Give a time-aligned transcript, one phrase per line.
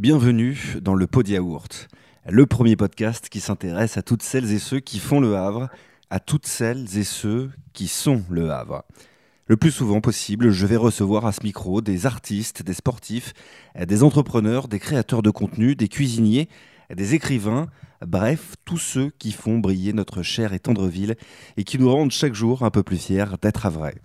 [0.00, 1.88] Bienvenue dans le Pod Yaourt,
[2.26, 5.68] le premier podcast qui s'intéresse à toutes celles et ceux qui font le Havre,
[6.08, 8.84] à toutes celles et ceux qui sont le Havre.
[9.46, 13.34] Le plus souvent possible, je vais recevoir à ce micro des artistes, des sportifs,
[13.78, 16.48] des entrepreneurs, des créateurs de contenu, des cuisiniers,
[16.88, 17.66] des écrivains,
[18.00, 21.16] bref, tous ceux qui font briller notre chère et tendre ville
[21.58, 23.96] et qui nous rendent chaque jour un peu plus fiers d'être Havrais.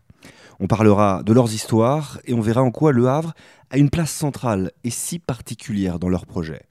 [0.60, 3.34] On parlera de leurs histoires et on verra en quoi Le Havre
[3.72, 6.62] a une place centrale et si particulière dans leur projet.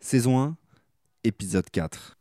[0.00, 0.56] Saison 1,
[1.22, 2.16] épisode 4.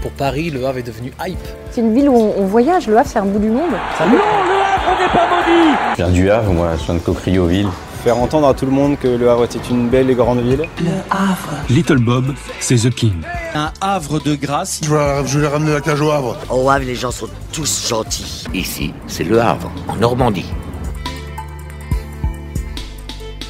[0.00, 1.38] Pour Paris, Le Havre est devenu hype.
[1.72, 3.72] C'est une ville où on, voyage, Le Havre c'est un bout du monde.
[3.98, 7.68] Je viens du Havre, moi, je viens de Cocrioville.
[8.02, 10.66] Faire entendre à tout le monde que Le Havre était une belle et grande ville.
[11.68, 13.12] Little Bob, c'est The King.
[13.54, 14.80] Un Havre de grâce.
[14.82, 16.38] Je vais, je vais ramener la cage au Havre.
[16.48, 18.46] Au Havre, les gens sont tous gentils.
[18.54, 20.46] Ici, c'est Le Havre, en Normandie.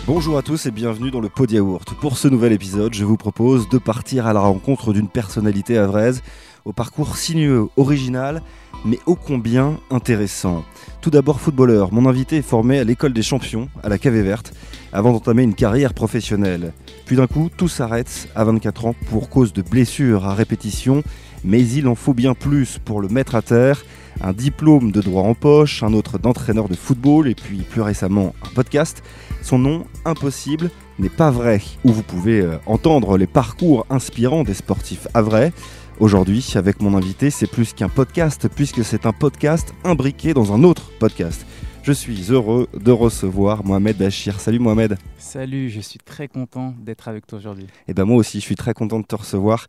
[0.09, 1.95] Bonjour à tous et bienvenue dans le Pod Yaourt.
[2.01, 6.23] Pour ce nouvel épisode, je vous propose de partir à la rencontre d'une personnalité havraise
[6.65, 8.43] au parcours sinueux, original,
[8.85, 10.65] mais ô combien intéressant.
[11.01, 14.53] Tout d'abord footballeur, mon invité est formé à l'école des champions, à la Cavée Verte,
[14.93, 16.73] avant d'entamer une carrière professionnelle.
[17.07, 21.03] Puis d'un coup, tout s'arrête à 24 ans pour cause de blessures à répétition,
[21.45, 23.85] mais il en faut bien plus pour le mettre à terre.
[24.23, 28.35] Un diplôme de droit en poche, un autre d'entraîneur de football, et puis plus récemment
[28.45, 29.03] un podcast.
[29.43, 34.55] Son nom, Impossible, n'est pas vrai, où vous pouvez euh, entendre les parcours inspirants des
[34.55, 35.53] sportifs havrais.
[36.01, 40.65] Aujourd'hui, avec mon invité, c'est plus qu'un podcast, puisque c'est un podcast imbriqué dans un
[40.65, 41.45] autre podcast.
[41.83, 44.41] Je suis heureux de recevoir Mohamed Bachir.
[44.41, 44.97] Salut Mohamed.
[45.19, 47.67] Salut, je suis très content d'être avec toi aujourd'hui.
[47.87, 49.67] Et ben moi aussi, je suis très content de te recevoir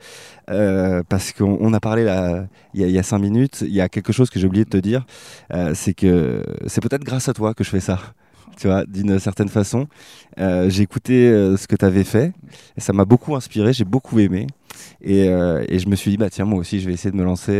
[0.50, 3.66] euh, parce qu'on on a parlé là il y a, il y a cinq minutes.
[3.68, 5.06] Il y a quelque chose que j'ai oublié de te dire,
[5.54, 8.00] euh, c'est que c'est peut-être grâce à toi que je fais ça.
[8.58, 9.88] Tu vois, d'une certaine façon,
[10.40, 12.32] Euh, j'ai écouté euh, ce que tu avais fait
[12.78, 13.74] et ça m'a beaucoup inspiré.
[13.74, 14.48] J'ai beaucoup aimé
[15.02, 17.18] et, euh, et je me suis dit bah tiens moi aussi je vais essayer de
[17.18, 17.58] me lancer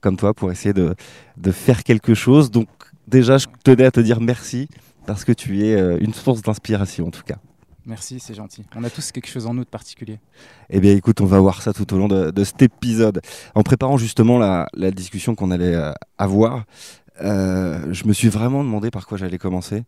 [0.00, 0.94] comme toi pour essayer de,
[1.36, 2.50] de faire quelque chose.
[2.50, 2.68] Donc
[3.08, 4.68] déjà je tenais à te dire merci
[5.04, 7.38] parce que tu es une source d'inspiration en tout cas.
[7.86, 8.62] Merci, c'est gentil.
[8.76, 10.20] On a tous quelque chose en nous de particulier.
[10.68, 13.20] Eh bien, écoute, on va voir ça tout au long de, de cet épisode.
[13.54, 15.74] En préparant justement la, la discussion qu'on allait
[16.18, 16.64] avoir,
[17.22, 19.84] euh, je me suis vraiment demandé par quoi j'allais commencer.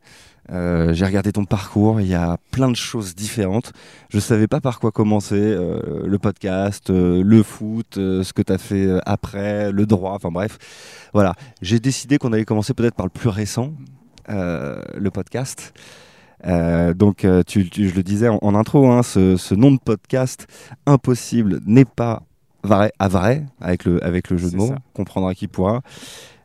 [0.51, 3.73] Euh, J'ai regardé ton parcours, il y a plein de choses différentes.
[4.11, 5.37] Je savais pas par quoi commencer.
[5.37, 10.59] euh, le podcast, le foot, ce que tu as fait après, le droit, enfin bref.
[11.15, 11.35] Voilà.
[11.63, 13.73] J'ai décidé qu'on allait commencer peut-être par le plus récent,
[14.29, 15.73] le podcast.
[16.45, 19.79] Euh, donc, tu, tu- je le disais en, en intro, hein, ce, ce nom de
[19.79, 20.47] podcast
[20.87, 22.25] impossible n'est pas
[22.65, 25.83] vrai, à vrai, avec le, avec le jeu de mots, comprendra qui pourra.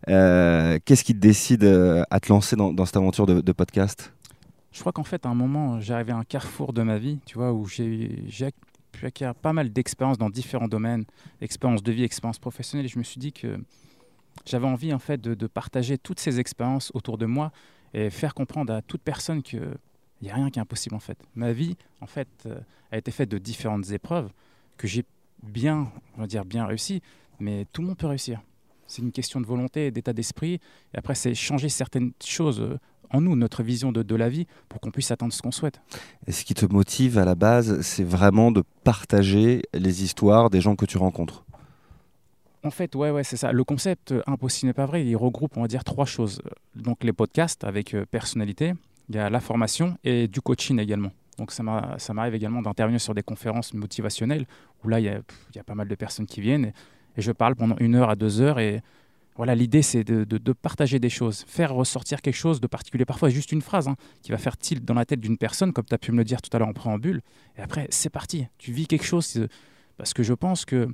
[0.09, 4.13] Euh, Qu'est-ce qui te décide euh, à te lancer dans, cette aventure de, podcast?
[4.72, 7.19] Je crois qu'en fait, à un moment, j'ai arrivé à un carrefour de ma vie,
[7.25, 8.22] tu vois, où j'ai
[8.91, 11.06] pu acquérir pas mal d'expériences dans différents domaines,
[11.41, 13.57] expériences de vie, expériences professionnelles, et je me suis dit que
[14.46, 17.52] j'avais envie, en fait, de, partager toutes ces expériences autour de moi
[17.94, 19.78] et faire comprendre à toute personne que
[20.22, 21.18] il n'y a rien qui est impossible, en fait.
[21.36, 22.59] Ma vie, en fait, euh,
[22.91, 24.31] a été faite de différentes épreuves
[24.75, 25.06] que j'ai
[25.44, 27.03] bien, on va dire, bien réussi,
[27.40, 28.41] mais tout le monde peut réussir.
[28.88, 30.53] C'est une question de volonté, d'état d'esprit.
[30.94, 32.80] Et après, c'est changer certaines choses euh,
[33.12, 35.80] en nous, notre vision de, de la vie, pour qu'on puisse atteindre ce qu'on souhaite.
[36.25, 40.59] Et ce qui te motive à la base, c'est vraiment de partager les histoires des
[40.62, 41.44] gens que tu rencontres.
[42.64, 43.52] En fait, ouais, ouais, c'est ça.
[43.52, 45.06] Le concept euh, impossible n'est pas vrai.
[45.06, 46.42] Il regroupe, on va dire, trois choses.
[46.75, 48.74] Donc, les podcasts avec euh, personnalité,
[49.09, 51.12] il y a la formation et du coaching également.
[51.38, 54.46] Donc, ça m'a- ça m'arrive également d'intervenir sur des conférences motivationnelles
[54.84, 56.66] où là, il y a, pff, il y a pas mal de personnes qui viennent
[56.66, 56.74] et,
[57.17, 58.59] et je parle pendant une heure à deux heures.
[58.59, 58.81] Et
[59.35, 63.05] voilà, l'idée, c'est de, de- de partager des choses, faire ressortir quelque chose de particulier.
[63.05, 65.85] Parfois, juste une phrase hein, qui va faire tilt dans la tête d'une personne, comme
[65.85, 67.22] tu as pu me le dire tout à l'heure en préambule.
[67.57, 68.47] Et après, c'est parti.
[68.57, 69.35] Tu vis quelque chose.
[69.38, 69.47] euh,
[69.97, 70.88] Parce que je pense que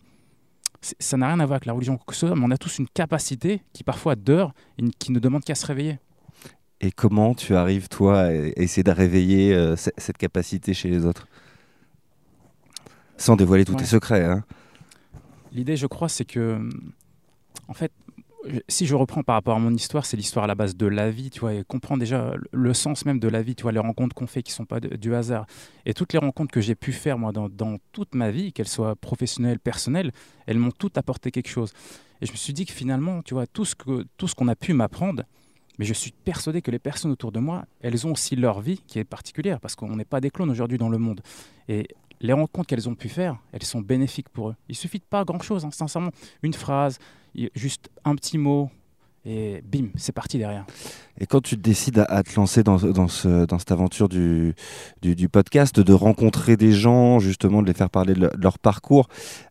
[0.99, 2.79] ça n'a rien à voir avec la religion que ce soit, mais on a tous
[2.79, 5.99] une capacité qui parfois dort et qui ne demande qu'à se réveiller.
[6.81, 11.05] Et comment tu arrives, toi, à essayer de réveiller euh, ce- cette capacité chez les
[11.05, 11.27] autres?
[13.17, 13.79] Sans dévoiler tous Ouais.
[13.79, 14.25] tes secrets.
[14.25, 14.43] Hein.
[15.53, 16.91] L'idée, je crois, c'est que, hum,
[17.67, 17.91] en fait,
[18.67, 21.09] si je reprends par rapport à mon histoire, c'est l'histoire à la base de la
[21.09, 23.79] vie, tu vois, et comprendre déjà le- sens même de la vie, tu vois, les
[23.79, 25.45] rencontres qu'on fait qui ne sont pas du hasard.
[25.85, 28.95] Et toutes les rencontres que j'ai pu faire, moi, dans, toute ma vie, qu'elles soient
[28.95, 30.11] professionnelles, personnelles,
[30.45, 31.71] elles m'ont toutes apporté quelque chose.
[32.21, 34.47] Et je me suis dit que finalement, tu vois, tout ce que tout ce qu'on
[34.47, 35.23] a pu m'apprendre,
[35.79, 38.79] mais je suis persuadé que les personnes autour de moi, elles ont aussi leur vie
[38.87, 41.21] qui est particulière, parce qu'on n'est pas des clones aujourd'hui dans le monde.
[41.67, 41.87] Et
[42.23, 44.55] les rencontres qu'elles ont pu faire, elles sont bénéfiques pour eux.
[44.69, 46.11] Il suffit de pas grand-chose, hein, sincèrement.
[46.41, 46.97] Une phrase,
[47.53, 48.71] juste un petit mot,
[49.25, 50.65] Et bim, c'est parti derrière.
[51.17, 54.53] Et quand tu décides à, te lancer dans, dans, ce, dans cette aventure du,
[55.31, 59.07] podcast, de rencontrer des gens, justement, de les faire parler de, le, de leur parcours,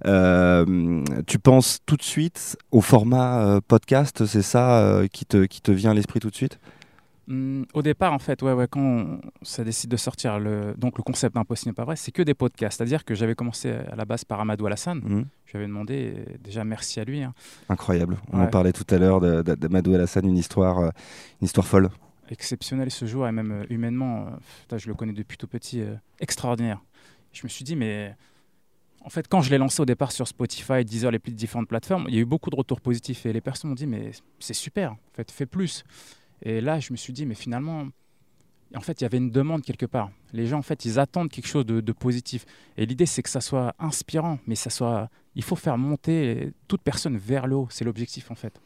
[0.06, 5.72] euh, tu penses tout de suite au format euh, podcast C'est ça euh, qui te
[5.72, 6.58] vient à l'esprit tout de suite?
[7.28, 10.98] Mmh, au départ, en fait, ouais, ouais, quand on, ça décide de sortir le, donc
[10.98, 12.78] le concept d'Impossible n'est pas vrai, c'est que des podcasts.
[12.78, 14.98] C'est-à-dire que j'avais commencé à la base par Amadou Alassane.
[14.98, 15.24] Mmh.
[15.46, 17.22] Je lui avais demandé, déjà merci à lui.
[17.22, 17.32] Hein.
[17.68, 18.18] Incroyable.
[18.32, 18.44] On Ouais.
[18.44, 20.90] en parlait tout à l'heure d'Amadou Alassane, une histoire, euh,
[21.40, 21.90] une histoire folle.
[22.28, 24.30] Exceptionnel ce jour, et même euh, humainement, euh,
[24.62, 26.80] putain, je le connais depuis tout petit, euh, extraordinaire.
[27.32, 28.16] Je me suis dit, mais
[29.04, 32.06] en fait, quand je l'ai lancé au départ sur Spotify, Deezer, les plus différentes plateformes,
[32.08, 34.10] il y a eu beaucoup de retours positifs et les personnes m'ont dit, mais
[34.40, 35.84] c'est super, en fait, fais plus.
[36.42, 37.86] Et là, je me suis dit, mais finalement,
[38.74, 40.10] en fait, il y avait une demande quelque part.
[40.32, 42.44] Les gens, en fait, ils attendent quelque chose de, positif.
[42.76, 45.08] Et l'idée, c'est que ça soit inspirant, mais ça soit.
[45.34, 47.68] Il faut faire monter toute personne vers le haut.
[47.70, 48.60] C'est l'objectif, en fait.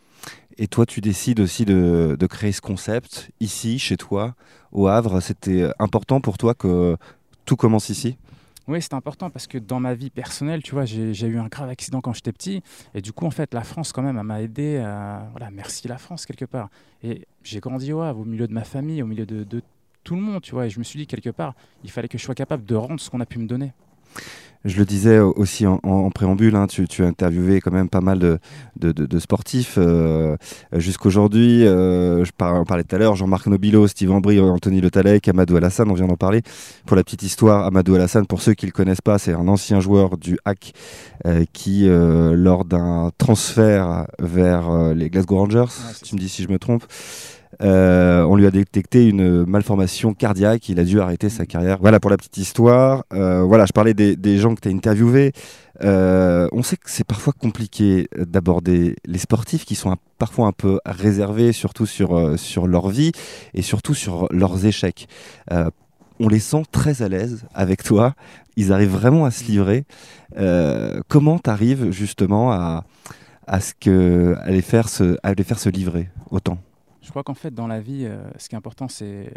[0.58, 4.34] Et toi, tu décides aussi de, créer ce concept ici, chez toi,
[4.72, 5.20] au Havre.
[5.20, 6.96] C'était important pour toi que
[7.44, 8.16] tout commence ici?
[8.68, 11.68] Oui, c'est important parce que dans ma vie personnelle, tu vois, j'ai eu un grave
[11.68, 12.62] accident quand j'étais petit.
[12.94, 14.78] Et du coup, en fait, la France, quand même, m'a aidé.
[14.78, 15.28] À...
[15.30, 16.68] Voilà, merci la France, quelque part.
[17.02, 19.62] Et j'ai grandi au au milieu de ma famille, au milieu de,
[20.02, 20.66] tout le monde, tu vois.
[20.66, 21.54] Et je me suis dit, quelque part,
[21.84, 23.72] il fallait que je sois capable de rendre ce qu'on a pu me donner.
[24.66, 28.00] Je le disais aussi en, en préambule, hein, tu, tu, as interviewé quand même pas
[28.00, 28.38] mal de,
[28.74, 30.36] de, de, de sportifs euh,
[30.72, 31.64] jusqu'aujourd'hui.
[31.64, 35.28] Euh, je par, on parlait tout à l'heure, Jean-Marc Nobilo, Steve Ambry, Anthony Le Talec,
[35.28, 36.42] Amadou Alassane, on vient d'en parler.
[36.84, 39.46] Pour la petite histoire, Amadou Alassane, pour ceux qui ne le connaissent pas, c'est un
[39.46, 40.72] ancien joueur du hack
[41.26, 46.48] euh, qui, lors d'un transfert vers les Glasgow Rangers, ouais, tu me dis si je
[46.48, 46.82] me trompe,
[47.62, 50.68] euh, on lui a détecté une malformation cardiaque.
[50.68, 51.78] Il a dû arrêter sa carrière.
[51.80, 53.04] Voilà pour la petite histoire.
[53.12, 55.32] Euh, voilà, je parlais des, gens que tu as interviewés.
[55.82, 60.80] Euh, on sait que c'est parfois compliqué d'aborder les sportifs qui sont parfois un peu
[60.86, 63.12] réservés, surtout sur, sur leur vie
[63.54, 65.08] et surtout sur leurs échecs.
[66.18, 68.14] On les sent très à l'aise avec toi.
[68.56, 69.84] Ils arrivent vraiment à se livrer.
[71.08, 72.84] Comment tu arrives justement à,
[73.46, 76.58] à, ce que, à, les faire se, à les faire se livrer autant?
[77.06, 79.32] Je crois qu'en fait, dans la vie, euh, ce qui est important, c'est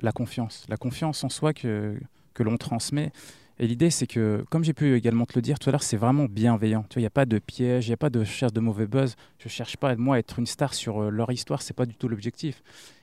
[0.00, 0.64] la confiance.
[0.68, 1.98] La confiance en soi que,
[2.34, 3.10] que l'on transmet.
[3.58, 5.96] Et l'idée, c'est que, comme j'ai pu également te le dire tout à l'heure, c'est
[5.96, 6.84] vraiment bienveillant.
[6.88, 8.60] Tu vois, il n'y a pas de piège, il n'y a pas de recherche de
[8.60, 9.16] mauvais buzz.
[9.40, 11.62] Je ne cherche pas, moi, à être une star sur euh, leur histoire.
[11.62, 12.62] Ce n'est pas du tout l'objectif.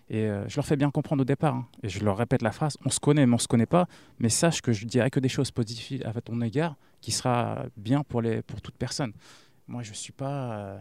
[0.10, 1.56] Et euh, je leur fais bien comprendre au départ.
[1.56, 1.68] Hein.
[1.83, 3.89] Et je leur répète la phrase on se connaît, mais on ne se connaît pas.
[4.19, 8.04] Mais sache que je dirai que des choses positives à ton égard qui sera bien
[8.04, 9.12] pour, les, pour toute personne.
[9.68, 10.80] Moi, je ne suis pas.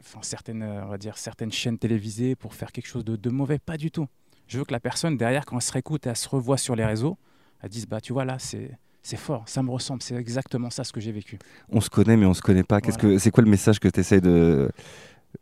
[0.00, 3.58] Enfin, certaines, on va dire, certaines chaînes télévisées pour faire quelque chose de, de, mauvais.
[3.58, 4.06] Pas du tout.
[4.46, 6.74] Je veux que la personne derrière, quand elle se réécoute et elle se revoit sur
[6.74, 7.16] les réseaux,
[7.62, 10.84] elle dise bah tu vois là c'est c'est fort, ça me ressemble, c'est exactement ça
[10.84, 11.38] ce que j'ai vécu.
[11.70, 12.80] On se connaît mais on se connaît pas.
[12.80, 13.14] Qu'est-ce voilà.
[13.14, 14.70] que c'est quoi le message que tu essaies de,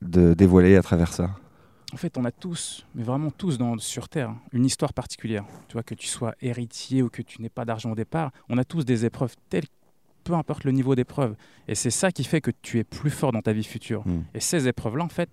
[0.00, 1.30] de dévoiler à travers ça?
[1.92, 5.44] En fait, on a tous, mais vraiment tous dans, sur Terre, une histoire particulière.
[5.68, 8.58] Tu vois que tu sois héritier ou que tu n'aies pas d'argent au départ, on
[8.58, 9.68] a tous des épreuves telles
[10.28, 11.36] peu importe le niveau d'épreuve.
[11.68, 14.06] Et c'est ça qui fait que tu es plus fort dans ta vie future.
[14.06, 14.12] Hmm.
[14.12, 14.24] Mmh.
[14.34, 15.30] Et ces épreuves-là, en fait,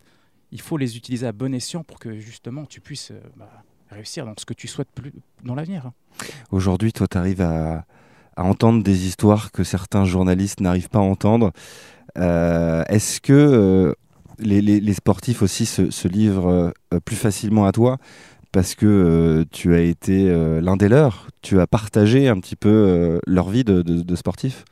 [0.52, 3.50] il faut les utiliser à bon escient pour que justement tu puisses euh, bah,
[3.90, 5.12] réussir dans ce que tu souhaites plus
[5.44, 5.92] dans l'avenir.
[6.50, 7.86] Aujourd'hui, toi, tu arrives à,
[8.38, 11.52] à, entendre des histoires que certains journalistes n'arrivent pas à entendre.
[12.18, 13.94] Euh, Est-ce que euh,
[14.40, 17.98] les, les, les, sportifs aussi se, se livrent plus facilement à toi
[18.56, 22.56] parce que euh, tu as été euh, l'un des leurs, tu as partagé un petit
[22.56, 24.64] peu euh, leur vie de, de, de, sportif?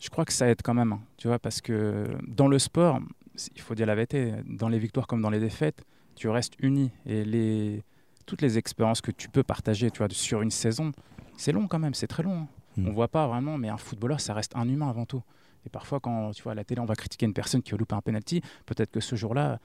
[0.00, 3.00] Je crois que ça aide quand même, hein, tu vois, parce que dans le sport,
[3.54, 5.84] il faut dire la vérité, dans les victoires comme dans les défaites,
[6.16, 7.82] tu restes uni et les,
[8.26, 10.92] toutes les expériences que tu peux partager, tu vois, sur une saison,
[11.36, 12.40] c'est long quand même, c'est très long.
[12.40, 12.48] Hein.
[12.76, 12.88] Mmh.
[12.88, 15.22] On voit pas vraiment, mais un footballeur, ça reste un humain avant tout.
[15.66, 17.76] Et parfois, quand tu vois à la télé, on va critiquer une personne qui a
[17.76, 19.58] loupé un penalty, peut-être que ce jour-là,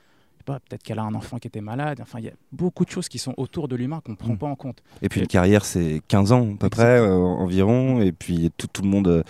[0.45, 1.99] peut-être qu'elle a un enfant qui était malade.
[2.01, 4.33] Enfin, il y a beaucoup de choses qui sont autour de l'humain qu'on ne prend
[4.33, 4.37] mmh.
[4.37, 4.83] pas en compte.
[5.01, 8.01] Et puis, une carrière, c'est 15 ans à peu près euh, environ.
[8.01, 9.23] Et puis, tout, tout le monde euh,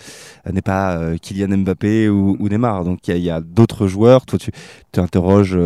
[0.50, 2.84] n'est pas euh, Kylian Mbappé ou, ou Neymar.
[2.84, 4.26] Donc, il y a, a d'autres joueurs.
[4.26, 4.50] Toi, tu,
[4.92, 5.58] tu interroges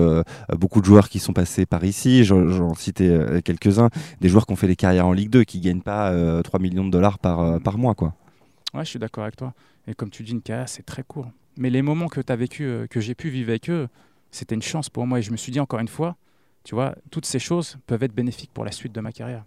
[0.57, 2.25] beaucoup de joueurs qui sont passés par ici.
[2.25, 3.90] J'en citais quelques-uns.
[4.21, 6.61] Des joueurs qui ont fait des carrières en Ligue 2 qui ne gagnent pas 3
[6.61, 7.95] millions de dollars par, par mois.
[7.95, 8.14] Quoi.
[8.75, 9.52] Ouais, je suis d'accord avec toi.
[9.87, 11.30] Et comme tu dis, une carrière, c'est très court.
[11.57, 13.88] Mais les moments que tu as vécu, que j'ai pu vivre avec eux,
[14.31, 15.19] c'était une chance pour moi.
[15.19, 16.17] Et je me suis dit encore une fois,
[16.65, 19.45] tu vois, toutes ces choses peuvent être bénéfiques pour la suite de ma carrière.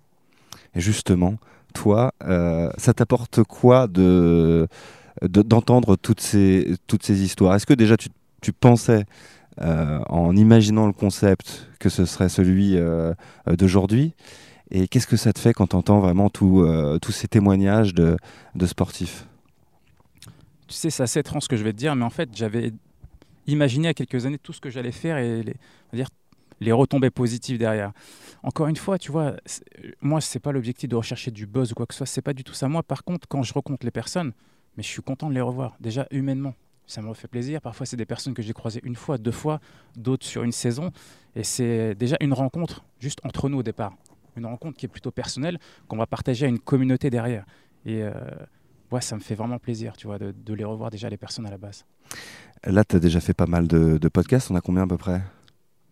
[0.75, 1.35] Et justement,
[1.73, 4.67] toi, euh, ça t'apporte quoi de
[5.21, 7.55] d'entendre toutes ces, toutes ces histoires?
[7.55, 8.09] Est-ce que déjà tu,
[8.41, 9.05] tu pensais,
[9.61, 13.13] euh, en imaginant le concept, que ce serait celui euh,
[13.47, 14.15] d'aujourd'hui?
[14.71, 16.65] Et qu'est-ce que ça te fait quand tu entends vraiment tout,
[16.99, 18.17] tous ces témoignages de,
[18.55, 19.27] de sportifs?
[20.67, 22.71] Tu sais, c'est assez étrange ce que je vais te dire, mais en fait, j'avais
[23.47, 25.55] imaginé à quelques années tout ce que j'allais faire et les,
[25.93, 26.07] dire,
[26.59, 27.91] les retombées positives derrière.
[28.41, 29.63] Encore une fois, tu vois, c'est-
[30.01, 32.05] moi, c'est pas l'objectif de rechercher du buzz ou quoi que ce soit.
[32.07, 32.67] C'est pas du tout ça.
[32.67, 34.33] Moi, par contre, quand je rencontre les personnes,
[34.77, 35.75] mais je suis content de les revoir.
[35.79, 36.55] Déjà humainement,
[36.87, 37.61] ça me fait plaisir.
[37.61, 39.59] Parfois, c'est des personnes que j'ai croisées une fois, deux fois,
[39.95, 40.91] d'autres sur une saison,
[41.35, 43.93] et c'est déjà une rencontre juste entre nous au départ.
[44.35, 47.45] Une rencontre qui est plutôt personnelle, qu'on va partager à une communauté derrière.
[47.85, 48.11] Et euh,
[48.93, 51.45] ouais, ça me fait vraiment plaisir, tu vois, de, de les revoir déjà les personnes
[51.45, 51.83] à la base.
[52.65, 54.49] Là, tu as déjà fait pas mal de, de podcasts.
[54.51, 55.21] On a combien à peu près?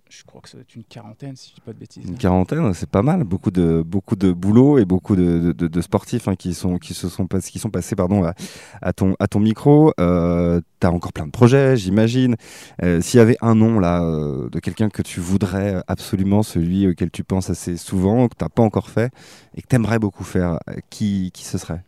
[0.10, 2.04] Je crois que ça doit être une quarantaine, si je dis pas de bêtises.
[2.06, 3.24] Une quarantaine, c'est pas mal.
[3.24, 6.94] Beaucoup de, beaucoup de boulot et beaucoup de, de- de sportifs hein, qui, sont, qui,
[6.94, 8.34] se sont, pas- qui sont passés pardon, à,
[8.82, 9.94] à ton, à ton micro.
[10.02, 12.36] Euh, tu as encore plein de projets, j'imagine.
[12.84, 16.88] Euh, S'il y avait un nom là, euh, de quelqu'un que tu voudrais absolument, celui
[16.90, 19.14] auquel tu penses assez souvent, que tu n'as pas encore fait
[19.56, 21.84] et que tu aimerais beaucoup faire, euh, qui, qui ce serait?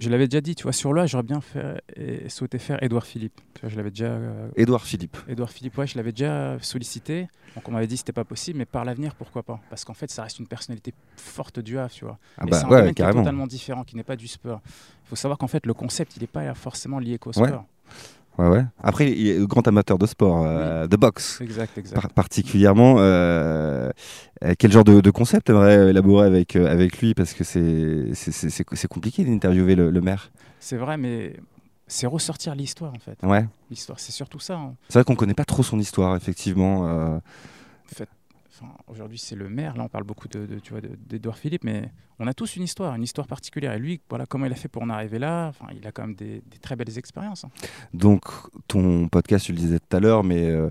[0.00, 3.04] Je l'avais déjà dit, tu vois, sur là, j'aurais bien fait, et souhaité faire Édouard
[3.04, 3.38] Philippe.
[3.62, 4.06] Je l'avais déjà.
[4.06, 5.16] euh, Édouard Philippe.
[5.28, 7.28] Édouard Philippe, ouais, je l'avais déjà sollicité.
[7.54, 9.60] Donc on m'avait dit que c'était pas possible, mais par l'avenir, pourquoi pas?
[9.68, 12.18] Parce qu'en fait, ça reste une personnalité forte du Havre, tu vois.
[12.38, 14.62] Ah bah c'est un ouais, domaine qui est totalement différent, qui n'est pas du sport.
[15.04, 17.46] Il faut savoir qu'en fait, le concept, il n'est pas forcément lié qu'au sport.
[17.46, 17.58] Ouais,
[18.38, 18.64] ouais.
[18.82, 21.40] Après, il est grand amateur de sport, euh, de boxe.
[21.40, 21.94] Exact, exact.
[22.00, 22.96] par- particulièrement.
[22.98, 23.90] euh,
[24.44, 27.12] euh, quel genre de, de concept t'aimerais élaborer avec, euh, avec lui?
[27.14, 30.30] Parce que c'est compliqué d'interviewer le, le maire.
[30.58, 31.34] C'est vrai, mais
[31.86, 33.18] c'est ressortir l'histoire, en fait.
[33.26, 33.46] Ouais.
[33.70, 34.54] L'histoire, c'est surtout ça.
[34.56, 34.74] hein.
[34.88, 37.20] C'est vrai qu'on connaît pas trop son histoire, effectivement.
[38.60, 39.76] Enfin, Aujourd'hui, c'est le maire.
[39.76, 42.56] Là, on parle beaucoup de, de- tu vois, de- d'Édouard Philippe, mais on a tous
[42.56, 43.72] une histoire, une histoire particulière.
[43.72, 45.48] Et lui, voilà comment il a fait pour en arriver là.
[45.48, 47.44] Enfin, il a quand même des, des très belles expériences.
[47.44, 47.50] hein.
[47.94, 48.22] donc,
[48.68, 50.68] ton podcast, tu le disais tout à l'heure, mais euh,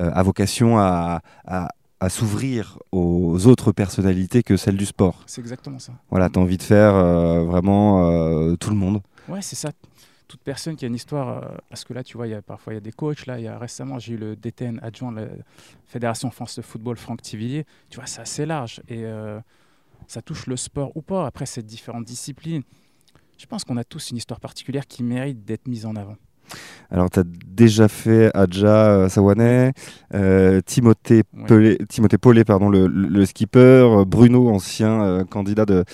[0.00, 1.68] euh, a vocation à, à-
[2.02, 5.22] à s'ouvrir aux autres personnalités que celles du sport.
[5.26, 5.92] C'est exactement ça.
[6.10, 9.00] Voilà, tu as envie de faire euh, vraiment euh, tout le monde.
[9.28, 9.70] Ouais, c'est ça.
[10.30, 12.40] Toute personne qui a une histoire, euh, parce que là, tu vois, il y a,
[12.40, 13.26] parfois il y a des coachs.
[13.26, 15.26] Là, il y a récemment, j'ai eu le DTN adjoint de la
[15.86, 17.66] Fédération France de football, Franck Tivillier.
[17.88, 19.40] Tu vois, c'est assez large et euh,
[20.06, 21.26] ça touche le sport ou pas.
[21.26, 22.62] Après, c'est différentes disciplines.
[23.38, 26.14] Je pense qu'on a tous une histoire particulière qui mérite d'être mise en avant.
[26.90, 29.72] Alors, tu as déjà fait Adja euh, Sawanet,
[30.14, 31.24] euh, Timothée.
[31.48, 35.84] Pelé, Timothée Paulet, pardon, le, skipper, Bruno, ancien candidat de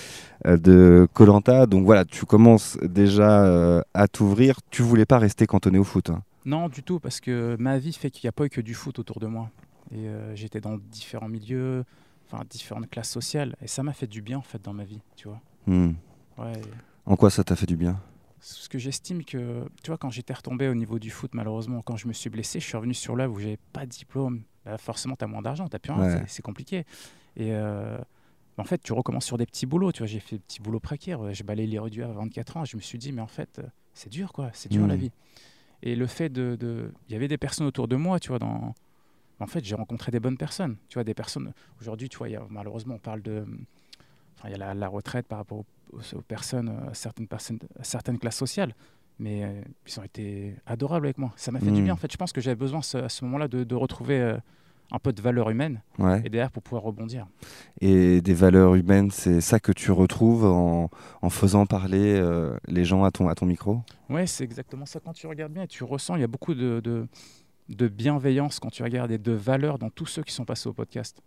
[0.55, 1.65] de Colanta.
[1.65, 4.59] Donc voilà, tu commences déjà euh, à t'ouvrir.
[4.69, 6.09] Tu voulais pas rester cantonné au foot.
[6.09, 6.23] hein.
[6.45, 8.73] Non, du tout, parce que ma vie fait qu'il n'y a pas eu que du
[8.73, 9.49] foot autour de moi.
[9.91, 11.83] Et euh, j'étais dans différents milieux,
[12.31, 15.01] enfin différentes classes sociales, et ça m'a fait du bien en fait dans ma vie,
[15.17, 15.41] tu vois.
[15.65, 15.91] Hmm.
[16.37, 16.53] Ouais.
[17.05, 17.99] En quoi ça t'a fait du bien?
[18.39, 21.97] Parce que j'estime que, tu vois, quand j'étais retombé au niveau du foot, malheureusement, quand
[21.97, 24.43] je me suis blessé, je suis revenu sur l'œuvre où j'avais pas de diplôme.
[24.65, 26.17] Bah, forcément, tu as moins d'argent, tu plus rien, Ouais.
[26.19, 26.85] c'est- c'est compliqué.
[27.35, 27.97] Et euh,
[28.57, 29.91] en fait, tu recommences sur des petits boulots.
[29.91, 31.33] Tu vois, j'ai fait des petits boulots précaires.
[31.33, 32.65] J'ai balayé les rues du à 24 ans.
[32.65, 34.49] Je me suis dit, mais en fait, euh, c'est dur, quoi.
[34.53, 35.11] C'est dur la vie.
[35.83, 36.55] Et le fait de.
[36.59, 38.73] de- Il y avait des personnes autour de moi, tu vois, dans.
[39.39, 40.77] En fait, j'ai rencontré des bonnes personnes.
[40.89, 41.53] Tu vois, des personnes.
[41.79, 43.45] Aujourd'hui, tu vois, y a- malheureusement, on parle de.
[44.37, 45.65] Enfin, il y a la, la retraite par rapport aux,
[45.97, 48.73] aux- aux personnes, euh, à certaines personnes, à certaines classes sociales.
[49.19, 51.31] Mais euh, ils ont été adorables avec moi.
[51.35, 51.83] Ça m'a fait du Mhm.
[51.85, 51.93] bien.
[51.93, 54.37] En fait, je pense que j'avais besoin ce- à ce moment-là de, de retrouver euh,
[54.91, 56.21] un peu de valeur humaine Ouais.
[56.23, 57.27] et derrière pour pouvoir rebondir.
[57.81, 60.89] Et des valeurs humaines, c'est ça que tu retrouves en,
[61.21, 63.81] en faisant parler euh, les gens à ton, à ton micro?
[64.09, 64.99] Ouais, c'est exactement ça.
[64.99, 67.07] Quand tu regardes bien tu ressens, il y a beaucoup de, de,
[67.69, 70.73] de bienveillance quand tu regardes et de valeur dans tous ceux qui sont passés au
[70.73, 71.21] podcast.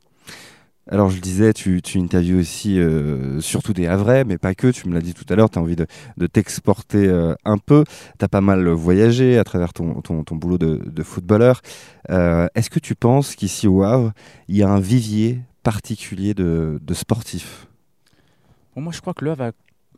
[0.89, 4.69] Alors je le disais, tu, tu interviews aussi euh, surtout des Havrais, mais pas que,
[4.69, 7.59] tu me l'as dit tout à l'heure, tu as envie de, de t'exporter euh, un
[7.59, 7.85] peu,
[8.19, 11.61] tu as pas mal voyagé à travers ton, ton, ton boulot de, de footballeur.
[12.09, 14.13] Euh, Est-ce que tu penses qu'ici au Havre,
[14.49, 17.69] il y a un vivier particulier de, de sportifs?
[18.75, 19.53] Moi, je crois que le Havre a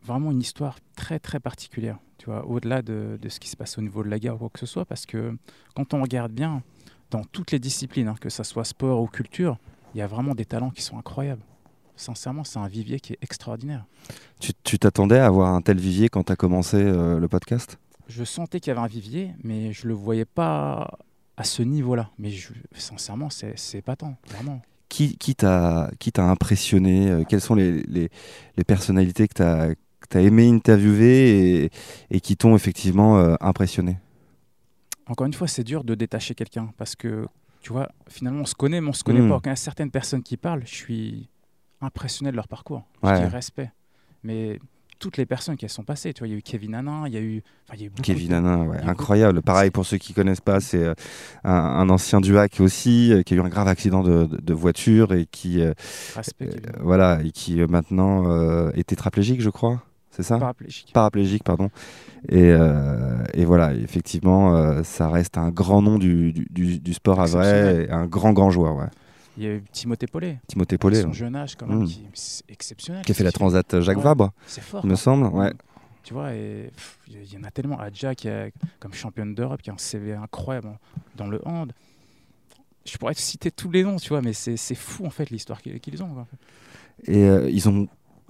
[0.05, 3.77] vraiment une histoire très très particulière, tu vois, au-delà de, de ce qui se passe
[3.77, 5.35] au niveau de la guerre ou quoi que ce soit, parce que
[5.75, 6.61] quand on regarde bien,
[7.09, 9.57] dans toutes les disciplines, hein, que ce soit sport ou culture,
[9.93, 11.43] il y a vraiment des talents qui sont incroyables.
[11.95, 13.85] Sincèrement, c'est un vivier qui est extraordinaire.
[14.63, 17.77] Tu t'attendais à avoir un tel vivier quand tu as commencé euh, le podcast?
[18.07, 20.97] Je sentais qu'il y avait un vivier, mais je le voyais pas
[21.37, 22.09] à ce niveau-là.
[22.17, 24.61] Mais je- sincèrement, c'est épatant, vraiment.
[24.89, 27.09] Qui, qui t'a qui t'a impressionné?
[27.09, 28.09] Euh, Quelles sont les, les,
[28.57, 29.41] les personnalités que tu
[30.17, 31.71] as, aimé interviewer et,
[32.11, 33.97] et qui t'ont effectivement euh, impressionné?
[35.07, 37.25] Encore une fois, c'est dur de détacher quelqu'un parce que,
[37.63, 39.29] tu vois, finalement, on se connaît, mais on se connaît Mm.
[39.29, 39.35] pas.
[39.35, 41.29] Quand il y a certaines personnes qui parlent, je suis
[41.81, 42.83] impressionné de leur parcours.
[43.01, 43.15] Ouais.
[43.15, 43.71] Je dis respect.
[44.23, 44.59] Mais
[44.99, 47.13] toutes les personnes qui sont passées, tu vois, il y a eu Kevin Hanin, il
[47.13, 49.41] y a eu, enfin, y a eu Kevin de- Hanin, ouais, beaucoup- incroyable.
[49.41, 50.93] Pareil pour ceux qui connaissent pas, c'est euh,
[51.43, 54.37] un, un ancien du hack aussi, euh, qui a eu un grave accident de, de-
[54.37, 55.73] de voiture et qui, euh,
[56.79, 59.81] voilà, et qui maintenant est tétraplégique, je crois.
[60.15, 60.91] C'est ça Paraplégique.
[60.93, 61.69] Paraplégique, pardon.
[62.29, 66.93] Et, euh, et voilà, effectivement, euh, ça reste un grand nom du, du, du- du
[66.93, 68.75] sport à vrai, et un grand, grand joueur.
[68.77, 68.87] Ouais.
[69.37, 70.39] Il y a eu Timothée Paulet.
[70.47, 71.85] Timothée Paulet, son ouais, jeune âge, quand même, Mm.
[71.87, 73.03] qui c'est exceptionnel.
[73.03, 74.03] qui a fait la transat Jacques Ouais.
[74.03, 74.81] Vabre, C'est fort.
[74.83, 75.01] il me quoi.
[75.01, 75.25] semble.
[75.35, 75.51] Ouais.
[76.03, 76.69] Tu vois, il
[77.07, 77.79] y- en a tellement.
[77.79, 80.77] Adja, qui est comme championne d'Europe, qui a un CV incroyable hein,
[81.15, 81.71] dans le hand.
[82.85, 85.61] Je pourrais te citer tous les noms, tu vois, mais c'est fou en fait l'histoire
[85.61, 86.09] qu'ils ont.
[86.09, 86.27] quoi.
[87.05, 87.87] Et euh, ils ont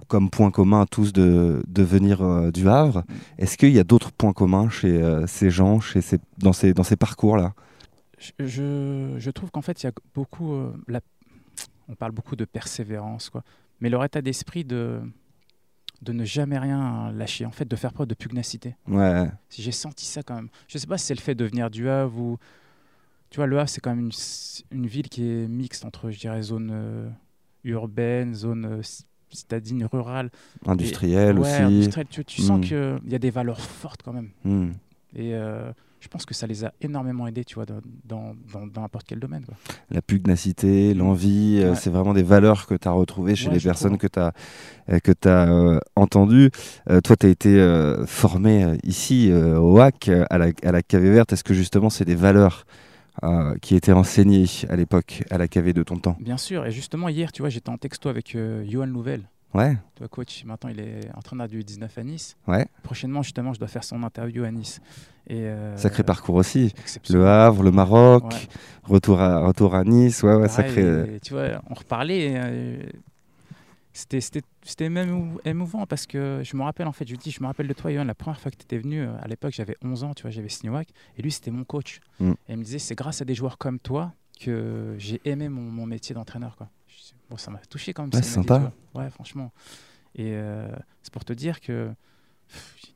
[0.08, 3.04] comme point commun tous de, de venir euh, du Havre.
[3.38, 6.74] Est-ce qu'il y a d'autres points communs chez euh, ces gens, chez ces, dans ces,
[6.74, 7.54] dans ces parcours-là?
[8.38, 10.52] Je, je, trouve qu'en fait, il y a beaucoup.
[10.52, 11.00] euh, la-
[11.88, 13.42] on parle beaucoup de persévérance, quoi.
[13.80, 15.00] Mais leur état d'esprit de,
[16.00, 18.76] de ne jamais rien lâcher, en fait, de faire preuve de pugnacité.
[18.88, 20.48] Ouais, J'ai senti ça quand même.
[20.68, 22.38] Je sais pas si c'est le fait de venir du Havre ou.
[23.30, 26.18] Tu vois, le Havre, c'est quand même une, une ville qui est mixte entre, je
[26.18, 27.12] dirais, zone
[27.64, 28.80] urbaine, zone
[29.34, 30.30] citadine, rurale.
[30.66, 31.62] industriel Et- ouais, aussi.
[31.62, 32.06] industrielle.
[32.10, 32.62] Tu, tu sens Mm.
[32.62, 34.30] qu'il y a des valeurs fortes quand même.
[34.44, 34.70] Hmm.
[35.16, 38.66] Et euh, je pense que ça les a énormément aidés, tu vois, dans, dans, dans-
[38.66, 39.44] dans n'importe quel domaine.
[39.44, 39.54] Quoi.
[39.90, 43.60] La pugnacité, l'envie, euh, c'est vraiment des valeurs que tu as retrouvées chez Ouais, les
[43.60, 44.00] personnes trouve.
[44.00, 44.32] que tu as,
[44.90, 46.50] euh, que as euh, entendues.
[46.86, 51.32] Toi, tu as été formé ici au HAC, à la, à la KV Verte.
[51.32, 52.66] Est-ce que justement, c'est des valeurs
[53.22, 56.66] euh, qui étaient enseignées à l'époque à la KV de ton temps Bien sûr.
[56.66, 59.22] Et justement, hier, tu vois, j'étais en texto avec euh, Johan Louvel,
[59.54, 60.44] Ouais, tu vois, coach.
[60.44, 62.36] Maintenant, il est entraîneur du 19 à Nice.
[62.48, 62.66] Ouais.
[62.82, 64.80] Prochainement, justement, je dois faire son interview à Nice.
[65.28, 66.74] Et, euh, sacré parcours aussi.
[67.08, 68.38] Le Havre, le Maroc, Ouais.
[68.82, 70.24] retour, à, retour à Nice.
[70.24, 71.14] Ouais, ouais, sacré.
[71.14, 72.34] et tu vois, on reparlait.
[73.94, 77.40] C'était, même émou- émouvant parce que je me rappelle, en fait, je lui dis, je
[77.40, 79.52] me rappelle de toi, Johan, la première fois que tu étais venu, euh, à l'époque,
[79.54, 82.00] j'avais 11 ans, tu vois, j'avais WAC, et lui, c'était mon coach.
[82.18, 82.30] Mm.
[82.30, 85.62] Et il me disait, c'est grâce à des joueurs comme toi que j'ai aimé mon,
[85.62, 86.56] mon métier d'entraîneur.
[86.56, 86.68] Quoi.
[86.88, 88.10] Dis, Bon, ça m'a touché quand même.
[88.12, 88.72] Ouais, dit, sympa.
[88.94, 89.52] Ouais, franchement.
[90.16, 90.68] Et euh,
[91.02, 91.90] c'est pour te dire que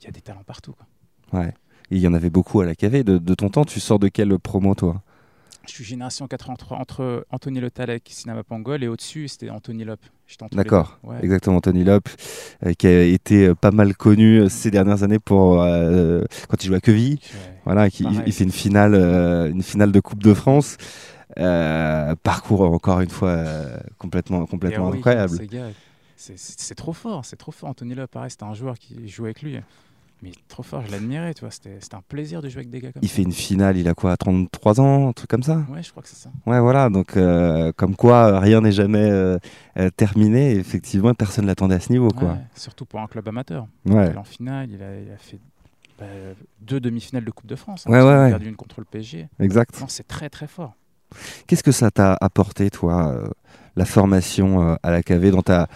[0.00, 0.72] il y a des talents partout.
[0.72, 1.40] Quoi.
[1.40, 1.54] ouais.
[1.90, 3.02] Il y en avait beaucoup à la KV.
[3.02, 5.02] De, de ton temps, tu sors de quelle promo, toi?
[5.68, 10.00] Je suis génération 83 entre Anthony Le Talec, Sinama Pangol, et au-dessus, c'était Anthony Lop.
[10.52, 10.98] D'accord.
[11.02, 11.16] Ouais.
[11.22, 11.60] exactement.
[11.60, 12.08] Tony Lop,
[12.66, 16.62] euh, qui a été euh, pas mal connu euh, ces dernières années pour euh, quand
[16.62, 17.14] il jouait à Queville.
[17.14, 17.38] Ouais.
[17.64, 20.76] Voilà, qui, il, fait une finale, une finale de Coupe de France.
[21.36, 23.44] Parcours encore une fois
[23.98, 25.38] complètement, complètement Héroïque, incroyable.
[26.16, 27.68] C'est- trop fort, c'est trop fort.
[27.68, 29.58] Anthony Lop, pareil, c'était un joueur qui jouait avec lui.
[30.22, 31.50] Mais trop fort, je l'admirais, tu vois.
[31.52, 33.14] C'était un plaisir de jouer avec des gars comme Il ça.
[33.14, 35.62] fait une finale, il a quoi, 33 ans, un truc comme ça?
[35.70, 36.30] Ouais, je crois que c'est ça.
[36.44, 39.38] Ouais, voilà, donc euh, comme quoi rien n'est jamais euh,
[39.78, 40.56] euh, terminé.
[40.56, 42.32] Effectivement, personne l'attendait à ce niveau, quoi.
[42.32, 43.68] Ouais, surtout pour un club amateur.
[43.86, 45.38] Ouais, Il en finale, il a, il a fait
[46.00, 46.06] bah,
[46.60, 47.84] deux demi-finales de Coupe de France.
[47.86, 49.28] hein, Ouais, ouais, qu'il a perdu une contre le PSG.
[49.38, 49.80] exact.
[49.86, 50.74] C'est très très fort.
[51.46, 53.28] Qu'est-ce que ça t'a apporté, toi, euh,
[53.76, 55.68] la formation à la KV dans ta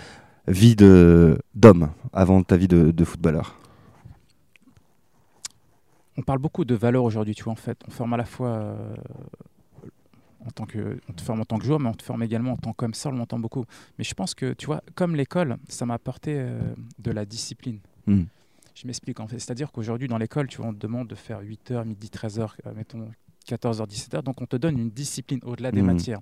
[0.48, 3.54] vie d'homme avant ta vie de, de footballeur?
[6.18, 7.78] On parle beaucoup de valeurs aujourd'hui, tu vois, en fait.
[7.88, 8.94] On forme à la fois euh,
[10.46, 12.52] en tant que, on te forme en tant que joueur, mais on te forme également
[12.52, 12.94] en tant qu'homme.
[12.94, 13.64] Ça, on l'entend beaucoup.
[13.98, 16.60] Mais je pense que, tu vois, comme l'école, ça m'a apporté euh,
[16.98, 17.78] de la discipline.
[18.06, 18.24] Hmm.
[18.74, 19.38] Je m'explique, en fait.
[19.38, 22.72] C'est-à-dire qu'aujourd'hui, dans l'école, tu vois, on te demande de faire 8h, midi, 13h, euh,
[22.74, 23.08] mettons
[23.46, 24.22] 14h, 17h.
[24.22, 25.86] Donc, on te donne une discipline au-delà des Hmm.
[25.86, 26.20] matières.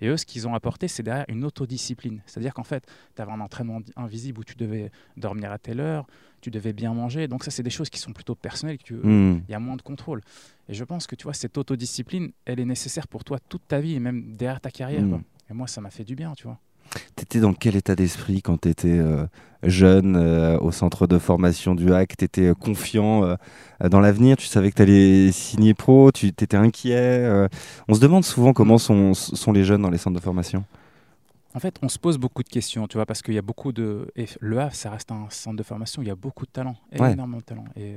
[0.00, 2.22] Et eux, ce qu'ils ont apporté, c'est derrière une autodiscipline.
[2.26, 6.06] C'est-à-dire qu'en fait, tu avais un entraînement invisible où tu devais dormir à telle heure,
[6.40, 7.28] tu devais bien manger.
[7.28, 9.40] Donc ça, c'est des choses qui sont plutôt personnelles, Hmm.
[9.48, 10.20] il y a moins de contrôle.
[10.68, 13.80] Et je pense que tu vois, cette autodiscipline, elle est nécessaire pour toi toute ta
[13.80, 15.02] vie et même derrière ta carrière.
[15.02, 15.10] Mm.
[15.10, 15.20] quoi.
[15.50, 16.58] Et moi, ça m'a fait du bien, tu vois.
[17.16, 19.26] T'étais dans quel état d'esprit quand t'étais euh,
[19.62, 23.36] jeune euh, au centre de formation du HAC T'étais euh, confiant euh,
[23.88, 24.36] dans l'avenir?
[24.36, 26.10] Tu savais que t'allais signer pro?
[26.12, 27.48] Tu t'étais inquiet euh?
[27.88, 30.64] On se demande souvent comment sont, sont les jeunes dans les centres de formation.
[31.54, 33.72] En fait, on se pose beaucoup de questions, tu vois, parce qu'il y a beaucoup
[33.72, 34.08] de.
[34.14, 36.76] Et le Havre, ça reste un centre de formation, il y a beaucoup de talent,
[36.98, 37.12] Ouais.
[37.12, 37.64] énormément de talent.
[37.76, 37.94] Et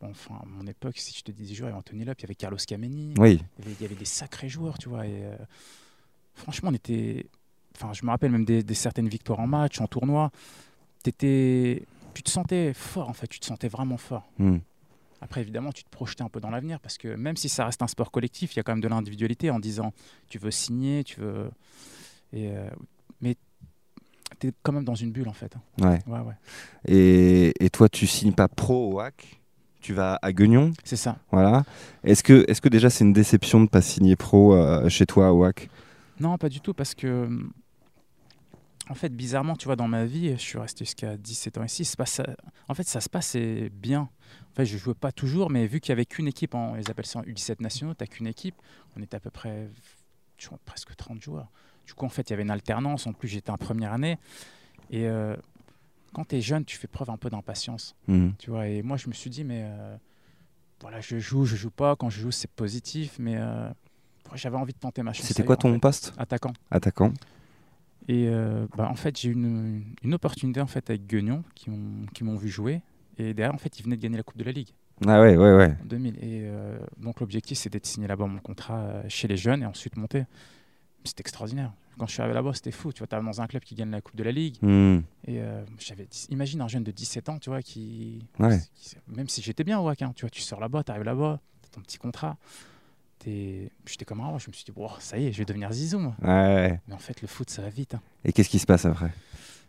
[0.00, 2.14] enfin, à mon époque, si je te dis des joueurs, il y avait Anthony Lop,
[2.18, 4.78] il y avait Carlos Cameni, Oui, il y avait, il y avait des sacrés joueurs,
[4.78, 5.06] tu vois.
[5.06, 5.36] Et euh,
[6.34, 7.26] franchement, on était.
[7.76, 10.30] Enfin, je me rappelle même des, des certaines victoires en match, en tournoi.
[11.02, 11.82] T'étais-
[12.14, 14.28] Tu te sentais fort, en fait, tu te sentais vraiment fort.
[14.38, 14.58] Hmm.
[15.22, 17.82] Après, évidemment, tu te projetais un peu dans l'avenir parce que même si ça reste
[17.82, 19.92] un sport collectif, il y a quand même de l'individualité en disant
[20.28, 21.50] tu veux signer, tu veux.
[22.32, 22.68] Et, euh,
[23.20, 23.36] mais
[24.40, 25.54] tu es quand même dans une bulle en fait.
[25.80, 26.00] ouais.
[26.06, 26.34] Ouais, ouais.
[26.86, 29.38] Et, et toi, tu signes pas pro au HAC
[29.80, 31.18] Tu vas à Guignon C'est ça.
[31.30, 31.64] Voilà.
[32.02, 35.06] Est-ce que, est que déjà c'est une déception de ne pas signer pro euh, chez
[35.06, 35.68] toi au HAC
[36.20, 37.28] Non, pas du tout parce que.
[38.88, 41.84] En fait, bizarrement, tu vois, dans ma vie, je suis resté jusqu'à 17 ans ici.
[41.84, 42.26] c'est pas ça-
[42.66, 44.00] En fait, ça se passait bien.
[44.00, 46.74] En fait, je jouais pas toujours, mais vu qu'il y avait qu'une équipe, en...
[46.76, 48.56] ils appellent ça en U17 nationaux, tu qu'une équipe,
[48.96, 49.68] on était à peu près
[50.38, 51.50] je crois, presque 30 joueurs.
[51.86, 53.06] Du coup, en fait, il y avait une alternance.
[53.06, 54.18] En plus, j'étais en première année.
[54.90, 55.36] Et euh,
[56.12, 57.94] quand tu es jeune, tu fais preuve un peu d'impatience.
[58.08, 58.34] Mhm.
[58.38, 59.96] Tu vois, et moi, je me suis dit, mais euh,
[60.80, 61.94] voilà, je joue, je joue pas.
[61.94, 63.70] Quand je joue, c'est positif, mais euh,
[64.34, 65.26] j'avais envie de tenter ma chance.
[65.26, 65.78] C'était quoi en ton fait.
[65.80, 66.12] poste?
[66.18, 66.52] Attaquant.
[66.70, 67.12] Attaquant.
[68.08, 71.70] Et euh, bah, en fait, j'ai eu une, une opportunité en fait, avec Guignon qui
[72.24, 72.80] m'ont vu jouer.
[73.18, 74.70] Et derrière, en fait, ils venaient de gagner la Coupe de la Ligue
[75.06, 75.76] Ah ouais, ouais, ouais.
[75.82, 76.14] en 2000.
[76.16, 79.66] Et euh, donc, l'objectif, c'était de signer là-bas mon contrat euh, chez les jeunes et
[79.66, 80.24] ensuite monter.
[81.04, 81.72] C'était extraordinaire.
[81.98, 82.92] Quand je suis arrivé là-bas, c'était fou.
[82.92, 84.56] Tu vois, tu dans un club qui gagne la Coupe de la Ligue.
[84.62, 85.02] Mhm.
[85.26, 88.58] Et euh, j'avais, imagine un jeune de 17 ans, tu vois, qui, Ouais.
[88.74, 91.04] qui- même si j'étais bien au WAC, hein, tu vois, tu sors là-bas, tu arrives
[91.04, 92.38] là-bas, tu ton petit contrat.
[93.24, 95.98] J'étais comme un roi, je me suis dit, ça y est, je vais devenir Zizou.
[95.98, 96.14] moi.
[96.22, 96.80] Ouais, ouais.
[96.88, 97.94] Mais en fait, le foot, ça va vite.
[97.94, 98.00] hein.
[98.24, 99.10] Et qu'est-ce qui se passe après?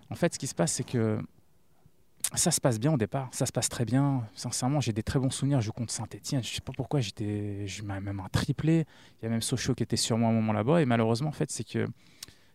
[0.09, 1.19] En fait, ce qui se passe, c'est que
[2.35, 3.29] ça se passe bien au départ.
[3.31, 4.25] Ça se passe très bien.
[4.35, 5.59] Sincèrement, j'ai des très bons souvenirs.
[5.59, 6.43] Je joue contre Saint-Etienne.
[6.43, 8.85] Je sais pas pourquoi, j'étais, même un triplé.
[9.21, 10.81] Il y a même Sochaux qui était sur moi à un moment là-bas.
[10.81, 11.87] Et malheureusement, en fait, c'est que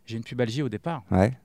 [0.07, 1.37] j'ai une pubalgie au départ Ouais.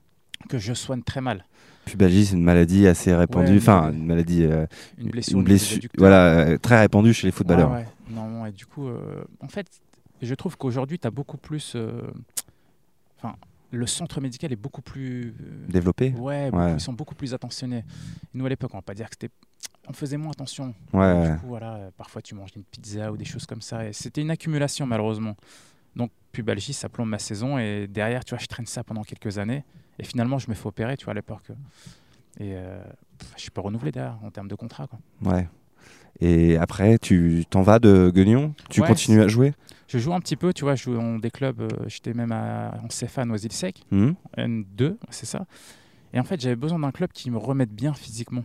[0.48, 1.44] Que je soigne très mal.
[1.84, 3.56] Pubalgie, c'est une maladie assez répandue.
[3.56, 4.44] Enfin, une maladie.
[4.44, 4.66] euh,
[4.98, 5.38] Une blessure.
[5.38, 5.80] une blessure.
[5.98, 7.70] Voilà, euh, très répandue chez les footballeurs.
[7.72, 7.86] Ouais, ouais.
[8.10, 9.66] Non, et du coup, euh, en fait,
[10.20, 11.76] je trouve qu'aujourd'hui, tu as beaucoup plus.
[13.18, 13.34] Enfin,
[13.70, 15.34] le centre médical est beaucoup plus.
[15.68, 17.84] Développé Ouais, ils sont beaucoup plus attentionnés.
[18.34, 19.32] Nous, à l'époque, on va pas dire que c'était.
[19.88, 20.74] On faisait moins attention.
[20.92, 23.84] Ouais, Du coup, voilà, parfois tu manges une pizza ou des choses comme ça.
[23.88, 25.36] Et c'était une accumulation, malheureusement.
[25.96, 27.58] Donc, pubalgie, ça plombe ma saison.
[27.58, 29.64] Et derrière, tu vois, je traîne ça pendant quelques années.
[29.98, 31.48] Et finalement, je me fais opérer, tu vois, à l'époque.
[32.40, 32.82] Et euh,
[33.36, 34.86] je suis pas renouvelé derrière en termes de contrat.
[34.86, 34.98] Quoi.
[35.32, 35.48] Ouais.
[36.20, 39.54] Et après, tu t'en vas de Guignon Tu Ouais, continues à jouer?
[39.88, 41.60] Je joue un petit peu, tu vois, je joue dans des clubs.
[41.60, 44.14] euh, J'étais même à, en CFA à Noisy-le-Sec, Mhm.
[44.38, 45.44] N2, c'est ça.
[46.14, 48.44] Et en fait, j'avais besoin d'un club qui me remette bien physiquement.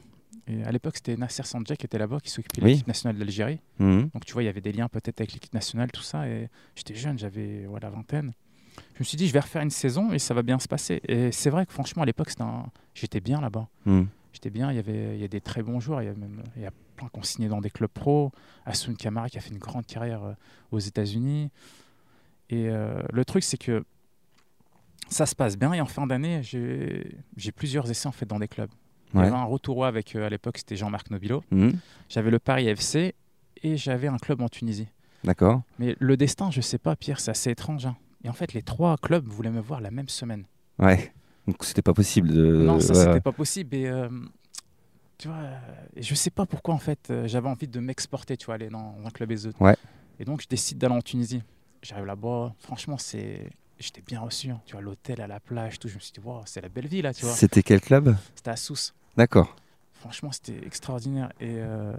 [0.50, 3.60] Et à l'époque, c'était Nasser Sandja qui était là-bas, qui s'occupait de l'équipe nationale d'Algérie.
[3.80, 4.10] Mhm.
[4.14, 6.28] Donc tu vois, il y avait des liens peut-être avec l'équipe nationale, tout ça.
[6.28, 8.32] Et j'étais jeune, j'avais voilà, vingtaine.
[8.96, 11.02] Je me suis dit, je vais refaire une saison et ça va bien se passer.
[11.08, 13.68] Et c'est vrai que franchement, à l'époque, un- j'étais bien là-bas.
[13.86, 14.08] Mhm.
[14.34, 16.02] J'étais bien, il y avait il y a des très bons joueurs.
[16.02, 18.32] Il y a, même, il y a plein qui ont signé dans des clubs pro.
[18.66, 20.34] Asun Kamara qui a fait une grande carrière euh,
[20.72, 21.50] aux États-Unis.
[22.50, 23.84] Et euh, le truc, c'est que
[25.10, 25.74] ça se passe bien.
[25.74, 28.70] Et en fin d'année, j'ai plusieurs essais en fait dans des clubs.
[29.14, 29.28] Il y Ouais.
[29.28, 31.44] avait un retour avec, euh, à l'époque, c'était Jean-Marc Nobilo.
[31.52, 31.80] Mhm.
[32.10, 33.16] J'avais le Paris FC
[33.64, 34.88] et j'avais un club en Tunisie.
[35.24, 35.62] D'accord.
[35.80, 37.86] Mais le destin, je sais pas, Pierre, c'est assez étrange.
[37.86, 37.96] hein.
[38.28, 40.44] Et en fait, les trois clubs voulaient me voir la même semaine.
[40.80, 41.14] Ouais.
[41.48, 42.58] Donc c'était pas possible de.
[42.58, 43.74] non, ça, ouais, c'était pas possible.
[43.74, 44.10] Et euh,
[45.18, 45.38] tu vois,
[45.96, 48.98] je sais pas pourquoi, en fait, euh, j'avais envie de m'exporter, tu vois, aller dans
[49.06, 49.62] un club et autres.
[49.62, 49.78] Ouais.
[50.20, 51.42] Et donc, je décide d'aller en Tunisie.
[51.82, 53.50] J'arrive là-bas, franchement, c'est.
[53.80, 54.60] J'étais bien reçu, hein.
[54.66, 55.88] tu vois, l'hôtel à la plage, tout.
[55.88, 57.34] Je me suis dit, wow, c'est la belle vie là, tu vois.
[57.34, 58.14] C'était quel club?
[58.36, 58.94] C'était à Sousse.
[59.16, 59.56] D'accord.
[59.94, 61.32] Franchement, c'était extraordinaire.
[61.40, 61.94] Et euh,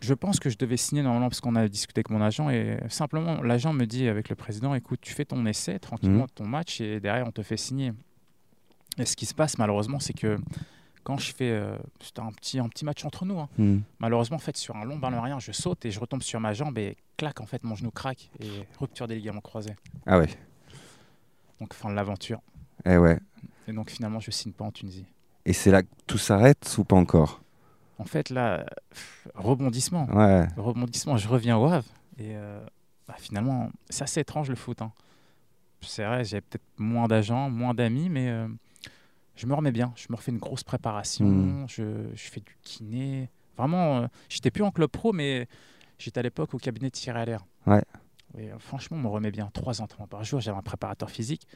[0.00, 2.50] je pense que je devais signer normalement parce qu'on a discuté avec mon agent.
[2.50, 6.30] Et simplement, l'agent me dit avec le président écoute, tu fais ton essai tranquillement, Mhm.
[6.34, 7.92] ton match, et derrière, on te fait signer.
[8.98, 10.38] Et ce qui se passe, malheureusement, c'est que
[11.04, 11.50] quand je fais.
[11.50, 13.38] euh, C'était un petit, un petit match entre nous.
[13.38, 13.48] hein.
[13.58, 13.82] Mhm.
[14.00, 16.52] Malheureusement, en fait, sur un long ballon aérien, je saute et je retombe sur ma
[16.52, 19.74] jambe et clac, en fait, mon genou craque et rupture des ligaments croisés.
[20.06, 20.28] Ah ouais.
[21.60, 22.40] Donc, fin de l'aventure.
[22.84, 23.18] Eh ouais.
[23.68, 25.06] Et donc, finalement, je signe pas en Tunisie.
[25.44, 27.40] Et c'est là que tout s'arrête ou pas encore?
[27.98, 30.06] En fait, là, pff, rebondissement.
[30.06, 30.46] Ouais.
[30.56, 31.88] rebondissement, je reviens au Havre.
[32.18, 32.60] Et euh,
[33.08, 34.82] bah, finalement, c'est assez étrange le foot.
[34.82, 34.92] hein.
[35.80, 38.48] C'est vrai, j'ai peut-être moins d'agents, moins d'amis, mais euh,
[39.34, 39.92] je me remets bien.
[39.96, 41.24] Je me refais une grosse préparation.
[41.26, 41.66] Mm.
[41.68, 43.30] Je, je fais du kiné.
[43.56, 45.46] Vraiment, euh, j'étais plus en club pro, mais
[45.98, 47.44] j'étais à l'époque au cabinet de tir à l'air.
[47.66, 47.82] Ouais.
[48.36, 49.48] Et euh, franchement, on me remet bien.
[49.54, 50.40] Trois entraînements par jour.
[50.40, 51.46] J'avais un préparateur physique.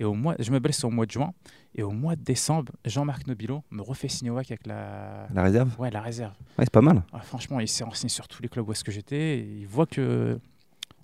[0.00, 1.32] Et au mois, je me blesse au mois de juin.
[1.76, 5.42] Et au mois de décembre, Jean-Marc Nobilo me refait signer au WAC avec la, La
[5.44, 6.32] réserve ouais, la réserve.
[6.58, 7.02] Ouais, c'est pas mal.
[7.12, 9.38] Ah, franchement, il s'est renseigné sur tous les clubs où est-ce que j'étais.
[9.40, 10.40] Il voit que,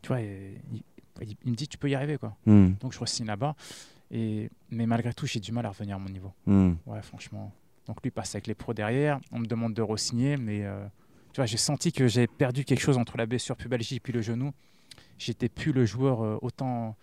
[0.02, 0.82] tu vois, il, il-
[1.44, 2.36] il me dit tu peux y arriver quoi.
[2.46, 2.74] Mhm.
[2.80, 3.54] Donc je re-signe là-bas.
[4.10, 6.32] Et mais malgré tout, j'ai du mal à revenir à mon niveau.
[6.46, 6.76] Mhm.
[6.86, 7.52] Ouais, franchement.
[7.86, 9.18] Donc lui passe avec les pros derrière.
[9.32, 10.84] On me demande de re-signer, mais euh,
[11.32, 14.12] tu vois, j'ai senti que j'ai perdu quelque chose entre la blessure pubalgie et puis
[14.12, 14.52] le genou.
[15.18, 16.96] J'étais plus le joueur euh, autant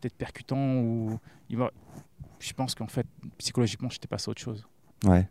[0.00, 1.18] peut-être percutant ou
[2.40, 3.06] je pense qu'en fait
[3.38, 4.66] psychologiquement j'étais passé à autre chose.
[5.04, 5.28] Ouais.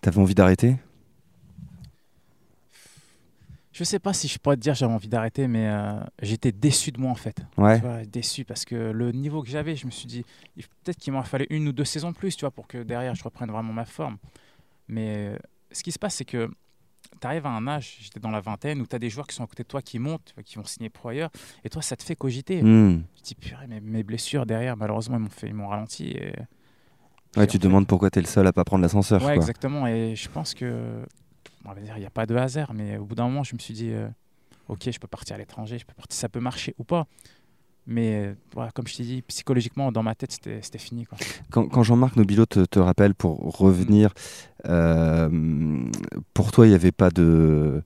[0.00, 0.76] T'avais envie d'arrêter?
[3.72, 6.92] Je sais pas si je pourrais te dire j'avais envie d'arrêter, mais euh, j'étais déçu
[6.92, 7.40] de moi en fait.
[7.56, 7.76] Ouais.
[7.76, 10.24] Tu vois, déçu parce que le niveau que j'avais, je me suis dit,
[10.56, 13.14] peut-être qu'il m'en fallait une ou deux saisons de plus, tu vois, pour que derrière
[13.14, 14.18] je reprenne vraiment ma forme.
[14.88, 15.38] Mais euh,
[15.72, 16.50] ce qui se passe, c'est que
[17.20, 19.34] tu arrives à un âge, j'étais dans la vingtaine, où tu as des joueurs qui
[19.34, 21.30] sont à côté de toi qui montent, tu qui vont signer pro ailleurs,
[21.64, 22.58] et toi, ça te fait cogiter.
[22.58, 26.10] Tu te dis, purée, mes, mes blessures derrière, malheureusement, ils m'ont fait, ils m'ont ralenti.
[26.10, 26.32] Et...
[27.36, 29.20] Ouais, tu te demandes pourquoi t'es le seul à pas prendre l'ascenseur.
[29.20, 29.36] Ouais, quoi.
[29.36, 29.86] exactement.
[29.86, 31.04] Et je pense que,
[31.64, 33.54] on va dire, il n'y a pas de hasard, mais au bout d'un moment, je
[33.54, 34.08] me suis dit, euh,
[34.68, 37.06] ok, je peux partir à l'étranger, je peux partir, ça peut marcher ou pas.
[37.86, 41.04] Mais euh, voilà, comme je t'ai dit, psychologiquement, dans ma tête, c'était fini.
[41.06, 41.18] Quoi.
[41.50, 44.12] Quand, quand Jean-Marc Nobilo te, te rappelle pour revenir,
[44.66, 45.28] euh,
[46.34, 47.82] pour toi, il n'y avait pas de.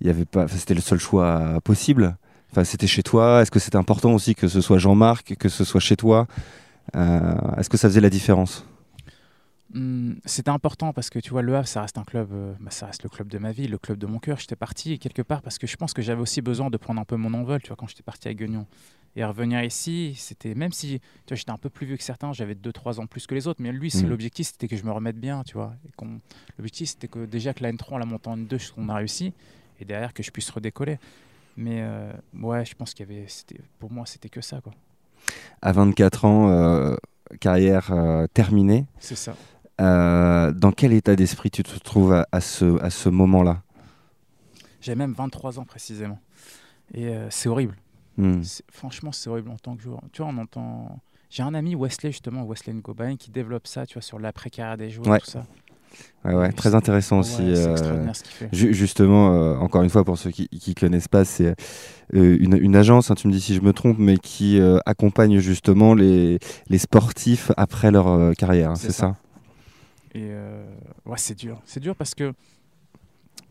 [0.00, 0.48] Y avait pas.
[0.48, 2.16] C'était le seul choix possible.
[2.50, 3.42] Enfin, c'était chez toi.
[3.42, 6.26] Est-ce que c'était important aussi que ce soit Jean-Marc, que ce soit chez toi
[6.96, 8.64] Euh, Est-ce que ça faisait la différence?
[9.74, 12.70] Hum, C'était important parce que tu vois, Le Havre, ça reste un club, euh, bah,
[12.70, 14.38] ça reste le club de ma vie, le club de mon cœur.
[14.38, 17.04] J'étais parti quelque part parce que je pense que j'avais aussi besoin de prendre un
[17.04, 18.66] peu mon envol, tu vois, quand j'étais parti à Guignon.
[19.16, 23.00] Et revenir ici, c'était même si j'étais un peu plus vieux que certains, j'avais 2-3
[23.00, 24.10] ans plus que les autres, mais lui, c'est Mhm.
[24.10, 25.72] l'objectif, c'était que je me remette bien, tu vois.
[26.58, 29.32] L'objectif, c'était que déjà que la N3, on la monte en N2, on a réussi,
[29.80, 30.98] et derrière que je puisse redécoller.
[31.56, 33.26] Mais euh, ouais, je pense qu'il y avait,
[33.80, 34.72] pour moi, c'était que ça, quoi.
[35.62, 36.94] À 24 ans, euh,
[37.40, 38.86] carrière euh, terminée.
[39.00, 39.34] C'est ça.
[39.80, 43.62] Euh, dans quel état d'esprit tu te trouves à, à ce, à ce moment-là?
[44.80, 46.20] J'avais même 23 ans précisément.
[46.94, 47.74] Et c'est horrible.
[48.18, 48.42] Hmm.
[48.70, 50.00] Franchement, c'est horrible en tant que joueur.
[50.12, 50.98] Tu vois, on entend.
[51.30, 54.90] J'ai un ami, Wesley, justement, Wesley Ngobain, qui développe ça, tu vois, sur l'après-carrière des
[54.90, 55.18] joueurs, Ouais.
[55.20, 55.46] tout ça.
[56.24, 57.40] Ouais, ouais, très intéressant aussi.
[57.42, 58.06] Euh.
[58.52, 61.54] Ju- Justement, euh, encore une fois, pour ceux qui ne connaissent pas, c'est
[62.14, 64.78] euh, une, une agence, hein, tu me dis si je me trompe, mais qui euh,
[64.86, 69.16] accompagne justement les, les sportifs après leur euh, carrière, hein, C'est ça, ça?
[70.14, 70.30] Et
[71.06, 71.60] ouais, c'est dur.
[71.64, 72.32] C'est dur parce que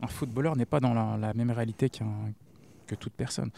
[0.01, 3.51] un footballeur n'est pas dans la, la même réalité que toute personne.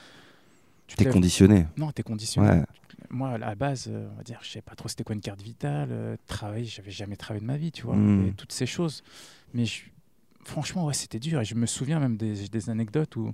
[0.90, 1.68] Tu te T'es conditionné.
[1.78, 2.50] Non, t'es conditionné.
[2.50, 2.64] Ouais.
[3.12, 5.22] Moi, à la base, euh, on va dire, je sais pas trop c'était quoi une
[5.22, 8.28] carte vitale, euh, travailler, j'avais jamais travaillé de ma vie, tu vois, Mm.
[8.28, 9.04] et toutes ces choses.
[9.54, 9.84] Mais je-
[10.44, 11.40] franchement, ouais, c'était dur.
[11.42, 13.34] Et je me souviens même des, des anecdotes où,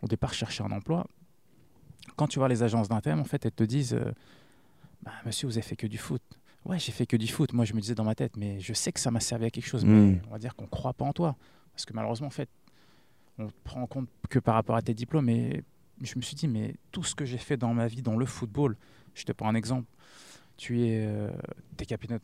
[0.00, 1.06] au départ, je cherchais un emploi.
[2.16, 4.12] Quand tu vois les agences d'intérim, en fait, elles te disent, euh,
[5.02, 6.22] Bah, monsieur, vous avez fait que du foot.
[6.64, 7.52] Ouais, j'ai fait que du foot.
[7.52, 9.50] Moi, je me disais dans ma tête, mais je sais que ça m'a servi à
[9.50, 9.84] quelque chose.
[9.84, 11.34] Mais on va dire qu'on croit pas en toi,
[11.72, 12.48] parce que malheureusement, en fait,
[13.38, 15.28] on te prend en compte que par rapport à tes diplômes.
[15.28, 15.64] Et
[16.02, 18.26] je me suis dit, mais tout ce que j'ai fait dans ma vie, dans le
[18.26, 18.76] football,
[19.14, 19.86] je te prends un exemple.
[20.56, 21.28] Tu es, euh,
[21.88, 22.18] capitaine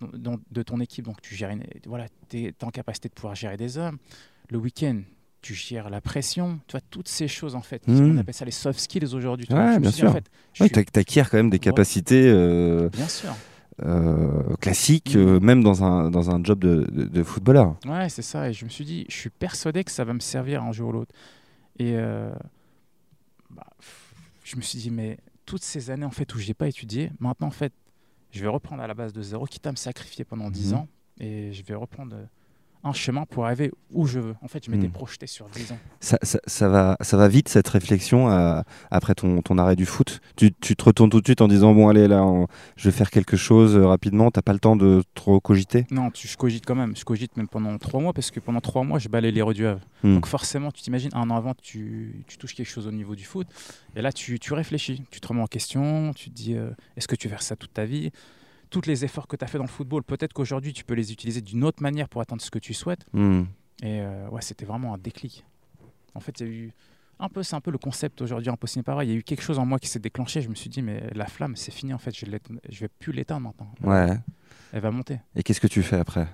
[0.53, 3.79] de ton- équipe, donc tu gères une- voilà, es en capacité de pouvoir gérer des
[3.79, 3.99] hommes.
[4.51, 5.01] Le week-end,
[5.43, 6.61] tu gères la pression.
[6.69, 7.83] Tu vois, toutes ces choses, en fait.
[7.89, 9.47] On appelle ça les soft skills aujourd'hui.
[9.47, 10.25] tu Ouais, bien en fait,
[10.61, 13.35] Ouais, suis- T'acquiers quand même des capacités euh, Bien sûr.
[13.85, 15.21] euh, classiques, Mhm.
[15.27, 17.77] euh, même dans un, dans un job de, de- de footballeur.
[17.87, 18.49] Ouais, c'est ça.
[18.51, 20.91] Et je me suis dit, je suis persuadé que ça va me servir un jour
[20.91, 21.15] ou l'autre.
[21.79, 22.33] Et euh,
[23.51, 23.67] bah,
[24.45, 27.49] je me suis dit, mais toutes ces années en fait où j'ai pas étudié, maintenant
[27.49, 27.73] en fait,
[28.31, 30.79] je vais reprendre à la base de zéro, quitte à me sacrifier pendant 10 Mhm.
[30.79, 30.89] ans,
[31.21, 32.25] et je vais reprendre euh,
[32.85, 34.35] un chemin pour arriver où je veux.
[34.43, 34.93] En fait, je m'étais Mhm.
[34.93, 35.79] projeté sur 10 ans.
[36.01, 38.61] Ça, ça- ça va, ça va vite cette réflexion euh,
[38.91, 40.21] après ton, ton arrêt du foot.
[40.37, 42.97] Tu, tu te retournes tout de suite en disant bon allez là, on- je vais
[42.97, 44.31] faire quelque chose euh, rapidement.
[44.31, 45.87] T'as pas le temps de trop cogiter?
[45.91, 46.97] Non, tu, je cogite quand même.
[46.97, 49.67] Je cogite même pendant 3 mois, parce que pendant 3 mois, je balais les du
[49.67, 49.81] Havre.
[50.05, 50.15] Hmm.
[50.15, 53.25] Donc forcément, tu t'imagines, un an avant, tu, tu touches quelque chose au niveau du
[53.25, 53.47] foot.
[53.97, 57.09] Et là, tu, tu réfléchis, tu te remets en question, tu te dis, euh, est-ce
[57.09, 58.11] que tu veux faire ça toute ta vie?
[58.71, 61.13] Tous les efforts que tu as fait dans le football, peut-être qu'aujourd'hui, tu peux les
[61.13, 63.05] utiliser d'une autre manière pour atteindre ce que tu souhaites.
[63.13, 63.45] Hmm.
[63.83, 65.45] Et euh, ouais, c'était vraiment un déclic.
[66.15, 66.73] En fait, il y a eu
[67.21, 69.07] un peu, c'est un peu le concept aujourd'hui impossible vrai.
[69.07, 70.43] Il y a eu quelque chose en moi qui s'est déclenché.
[70.43, 72.17] Je me suis dit, mais la flamme, c'est fini en fait.
[72.17, 72.27] Je,
[72.69, 73.73] je vais plus l'éteindre maintenant.
[73.83, 74.19] Ouais.
[74.73, 75.21] Elle va monter.
[75.35, 76.29] Et qu'est-ce que tu fais après?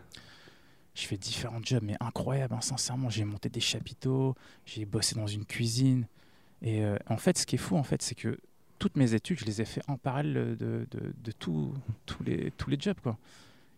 [0.94, 3.10] Je fais différents jobs, mais incroyables, hein, sincèrement.
[3.10, 6.06] J'ai monté des chapiteaux, j'ai bossé dans une cuisine.
[6.62, 8.38] Et euh, en fait, ce qui est fou, en fait, c'est que
[8.78, 11.74] toutes mes études, je les ai fait en parallèle de, de, de tout-
[12.06, 12.98] tous, les, tous les jobs.
[13.02, 13.16] Quoi.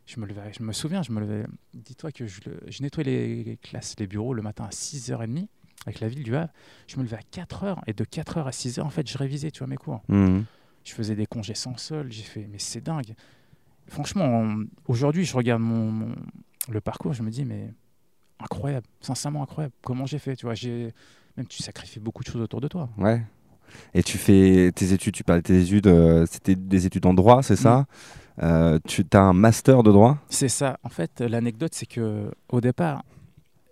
[0.06, 1.44] Je, me levais, je me souviens, je me levais.
[1.74, 5.46] Dis-toi que je, le- je nettoyais les classes, les bureaux le matin à 6h30
[5.86, 6.52] avec la ville du Havre.
[6.88, 9.58] Je me levais à 4h et de 4h à 6h, en fait, je révisais, tu
[9.58, 10.02] vois, mes cours.
[10.08, 10.42] Hmm.
[10.84, 12.10] Je faisais des congés sans sol.
[12.10, 13.14] J'ai fait, mais c'est dingue.
[13.88, 14.48] Franchement,
[14.88, 16.14] aujourd'hui, je regarde mon, mon-
[16.68, 17.72] le parcours, je me dis, mais
[18.40, 19.74] incroyable, sincèrement incroyable.
[19.82, 20.92] Comment j'ai fait, tu vois J'ai
[21.36, 22.88] même tu sacrifies beaucoup de choses autour de toi.
[22.98, 23.22] Ouais.
[23.94, 27.14] Et tu fais tes études, tu parles de tes études, euh, c'était des études en
[27.14, 27.86] droit, c'est ça?
[28.42, 30.18] Euh, Tu as un master de droit?
[30.28, 30.78] C'est ça.
[30.82, 33.02] En fait, l'anecdote, c'est que au départ,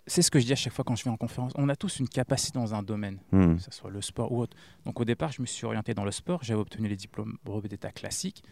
[0.07, 1.52] c'est ce que je dis à chaque fois quand je vais en conférence.
[1.57, 3.57] On a tous une capacité dans un domaine, Hmm.
[3.57, 4.57] que ce soit le sport ou autre.
[4.85, 6.40] Donc au départ, je me suis orienté dans le sport.
[6.42, 8.42] J'avais obtenu les diplômes brevet d'état classiques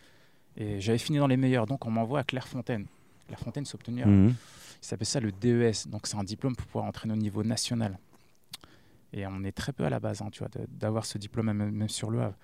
[0.56, 1.66] et j'avais fini dans les meilleurs.
[1.66, 2.86] Donc on m'envoie à Clairefontaine.
[3.26, 4.02] Clairefontaine, c'est obtenu.
[4.02, 4.28] à- Hmm.
[4.82, 7.98] Il s'appelle ça le DES, donc c'est un diplôme pour pouvoir entraîner au niveau national.
[9.12, 11.88] Et on est très peu à la base, hein, tu vois, d'avoir ce diplôme même,
[11.88, 12.36] sur le Havre.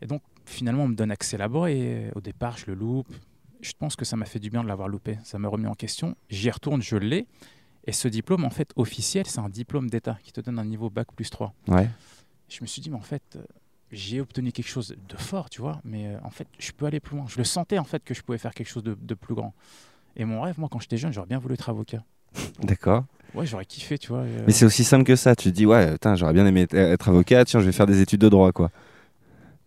[0.00, 3.12] Et donc finalement, on me donne accès là-bas et au départ, je le loupe.
[3.60, 5.18] Je pense que ça m'a fait du bien de l'avoir loupé.
[5.24, 6.16] Ça m'a remis en question.
[6.30, 7.26] J'y retourne, je l'ai.
[7.88, 10.90] Et ce diplôme, en fait, officiel, c'est un diplôme d'État qui te donne un niveau
[10.90, 11.54] bac plus 3.
[11.68, 11.88] Ouais.
[12.48, 13.42] Je me suis dit, mais en fait, euh,
[13.90, 17.00] j'ai obtenu quelque chose de fort, tu vois, mais euh, en fait, je peux aller
[17.00, 17.26] plus loin.
[17.28, 19.54] Je le sentais, en fait, que je pouvais faire quelque chose de, de plus grand.
[20.16, 22.04] Et mon rêve, moi, quand j'étais jeune, j'aurais bien voulu être avocat.
[22.60, 23.06] D'accord.
[23.34, 24.20] Ouais, j'aurais kiffé, tu vois.
[24.20, 25.36] euh, Mais c'est aussi simple que ça.
[25.36, 28.00] Tu te dis, ouais, putain, j'aurais bien aimé être- avocat, tiens, je vais faire des
[28.00, 28.70] études de droit, quoi.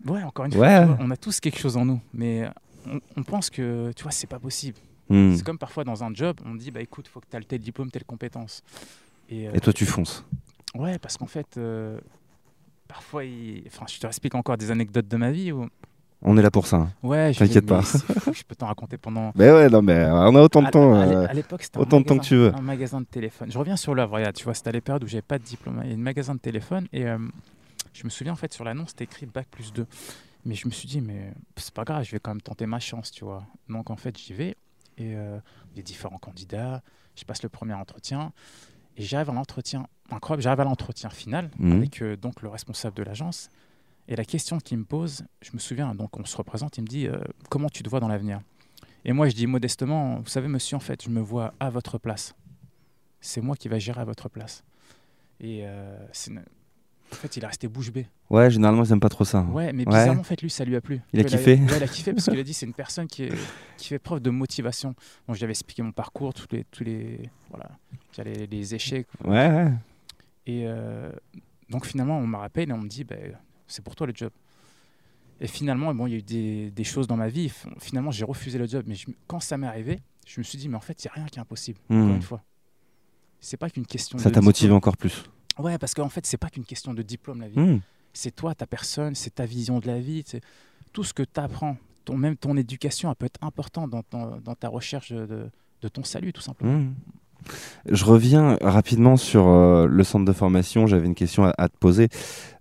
[0.08, 0.58] Ouais, encore une Ouais.
[0.78, 2.50] fois, vois, on a tous quelque chose en nous, mais
[2.88, 4.78] on, on pense que, tu vois, c'est pas possible.
[5.10, 5.36] Hmm.
[5.36, 7.60] C'est comme parfois dans un job, on dit, bah écoute, faut que tu aies tel
[7.60, 8.64] diplôme, telle compétence.
[9.30, 10.26] Et, euh, Et toi, tu fonces.
[10.74, 12.00] Ouais, parce qu'en fait, euh,
[12.88, 15.68] parfois, il- enfin, je te explique encore des anecdotes de ma vie où,
[16.24, 16.78] On est là pour ça.
[16.78, 16.92] hein.
[17.04, 17.82] ouais, T'inquiète pas.
[17.82, 19.32] fou, je peux t'en raconter pendant.
[19.36, 20.94] Mais ouais, non, mais euh, on a autant de temps.
[20.94, 22.56] à euh, à l'époque, c'était un autant de temps que magasin- tu veux.
[22.56, 23.52] Un magasin de téléphone.
[23.52, 25.82] Je reviens sur l'œuvre, tu vois, c'était à les périodes où j'avais pas de diplôme.
[25.84, 27.18] Il y a un magasin de téléphone et euh,
[27.94, 29.86] je me souviens en fait sur l'annonce, c'était écrit bac plus 2.
[30.46, 32.80] Mais je me suis dit, mais c'est pas grave, je vais quand même tenter ma
[32.80, 33.44] chance, tu vois.
[33.70, 34.56] Donc en fait, j'y vais
[34.98, 35.38] et euh,
[35.78, 36.82] a différents candidats.
[37.16, 38.32] Je passe le premier entretien
[38.98, 41.72] et j'arrive à l'entretien, incroyable, j'arrive à l'entretien final Mhm.
[41.78, 43.50] avec euh, donc le responsable de l'agence.
[44.12, 46.88] Et la question qu'il me pose, je me souviens, donc on se représente, il me
[46.88, 47.18] dit euh,
[47.50, 48.42] comment tu te vois dans l'avenir?
[49.06, 51.98] Et moi je dis modestement, vous savez monsieur, en fait, je me vois à votre
[51.98, 52.36] place.
[53.22, 54.66] C'est moi qui va gérer à votre place.
[55.40, 55.96] Et euh,
[56.28, 56.40] une-
[57.14, 58.06] en fait, il est resté bouche bée.
[58.30, 59.44] Ouais, généralement, ils aiment pas trop ça.
[59.44, 59.94] Ouais, mais Ouais.
[59.94, 61.00] bizarrement, en fait, lui, ça lui a plu.
[61.14, 63.24] Il a kiffé Ouais, il a kiffé parce qu'il a dit c'est une personne qui,
[63.24, 63.34] est-
[63.78, 64.94] qui fait preuve de motivation.
[65.28, 67.70] Donc, j'avais expliqué mon parcours, tous les, tous les, voilà,
[68.26, 69.08] les, les échecs.
[69.24, 69.72] Ouais, ouais.
[70.48, 71.12] Et euh,
[71.70, 73.38] donc finalement, on me rappelle et on me dit, ben,
[73.72, 74.32] c'est pour toi le job.
[75.40, 77.52] Et finalement, bon, il y a eu des, des choses dans ma vie.
[77.80, 78.84] Finalement, j'ai refusé le job.
[78.86, 81.12] Mais je- quand ça m'est arrivé, je me suis dit, mais en fait, il n'y
[81.12, 81.80] a rien qui est impossible.
[81.90, 82.02] Hmm.
[82.04, 82.44] Encore une fois.
[83.40, 85.24] C'est pas qu'une question Ça de t'a motivé encore plus.
[85.58, 87.60] Ouais, parce qu'en fait, c'est pas qu'une question de diplôme, la vie.
[87.60, 87.80] Hmm.
[88.14, 90.22] C'est toi, ta personne, c'est ta vision de la vie.
[90.28, 90.42] c'est
[90.94, 94.68] Tout ce que tu apprends, ton, même ton éducation, elle peut être importante dans, ta
[94.70, 95.50] recherche de,
[95.82, 96.78] de ton salut, tout simplement.
[96.78, 96.94] Hmm.
[97.90, 100.88] Je reviens rapidement sur euh, le centre de formation.
[100.88, 102.10] J'avais une question à, à te poser.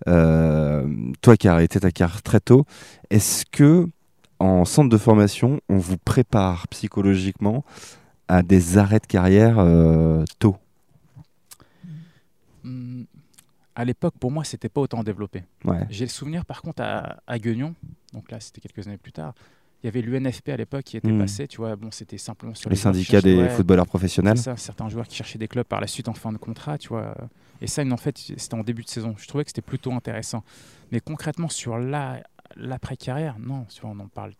[0.08, 0.86] Euh,
[1.20, 2.64] toi qui as arrêté ta carrière très tôt,
[3.10, 3.86] est-ce que
[4.38, 7.64] en centre de formation, on vous prépare psychologiquement
[8.28, 10.56] à des arrêts de carrière euh, tôt?
[12.64, 13.04] Hum,
[13.74, 15.42] à l'époque, pour moi, c'était pas autant développé.
[15.64, 15.86] Ouais.
[15.90, 17.74] J'ai le souvenir, par contre, à, à Guignon,
[18.12, 19.34] donc là, c'était quelques années plus tard,
[19.82, 21.18] il y avait l'UNFP à l'époque qui était Hmm.
[21.20, 24.36] passé, tu vois, bon, c'était simplement sur Les syndicats des ouais, footballeurs professionnels.
[24.38, 26.88] ça, certains joueurs qui cherchaient des clubs par la suite en fin de contrat, tu
[26.88, 27.14] vois.
[27.62, 29.14] Et ça, en fait, c'était en début de saison.
[29.18, 30.42] Je trouvais que c'était plutôt intéressant.
[30.92, 32.22] Mais concrètement, sur la-
[32.56, 34.32] l'après-carrière, non, tu vois, on n'en parle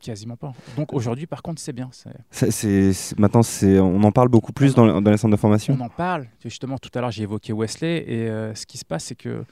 [0.00, 0.52] quasiment pas.
[0.76, 1.90] Donc aujourd'hui, par contre, c'est bien.
[2.30, 5.76] c'est- maintenant, c'est, on en parle beaucoup plus en- dans, dans les centres de formation.
[5.78, 6.26] On en parle.
[6.44, 8.04] Justement, tout à l'heure, j'ai évoqué Wesley.
[8.06, 9.42] Et euh, ce qui se passe, c'est que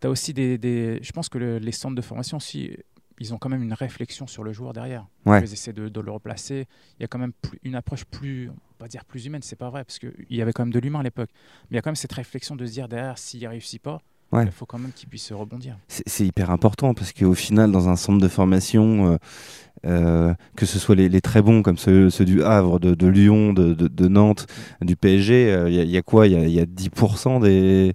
[0.00, 2.76] tu as aussi des, des- Je pense que le- les centres de formation aussi,
[3.20, 5.06] ils ont quand même une réflexion sur le joueur derrière.
[5.26, 5.40] Ouais.
[5.42, 6.66] Ils essaient de, de le replacer.
[6.98, 9.56] Il y a quand même plus- une approche plus, on va dire plus humaine, c'est
[9.56, 11.30] pas vrai, parce qu'il y avait quand même de l'humain à l'époque.
[11.64, 13.80] Mais il y a quand même cette réflexion de se dire derrière, s'il n'y réussit
[13.80, 14.00] pas,
[14.32, 14.44] Ouais.
[14.46, 15.78] il faut quand même qu'il puisse rebondir.
[15.86, 19.16] C'est hyper important parce qu'au final, dans un centre de formation, euh,
[19.86, 23.06] euh, que ce soit les, les très bons comme ceux, ceux du Havre, de, de
[23.06, 24.46] Lyon, de, Nantes,
[24.80, 26.26] du PSG, il y, a quoi?
[26.26, 27.92] Il y a, y a 10% des,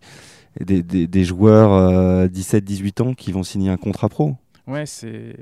[0.62, 4.38] des, des- des joueurs euh, 17-18 ans qui vont signer un contrat pro.
[4.70, 5.36] Ouais, c'est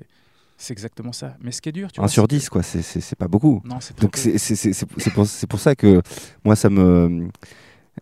[0.59, 1.35] c'est exactement ça.
[1.41, 2.09] Mais ce qui est dur, tu 1 vois.
[2.09, 2.63] sur c'est que- 10, quoi.
[2.63, 3.61] C'est- pas beaucoup.
[3.63, 6.01] Non, c'est Donc c'est pour, pour ça que
[6.43, 7.27] moi ça me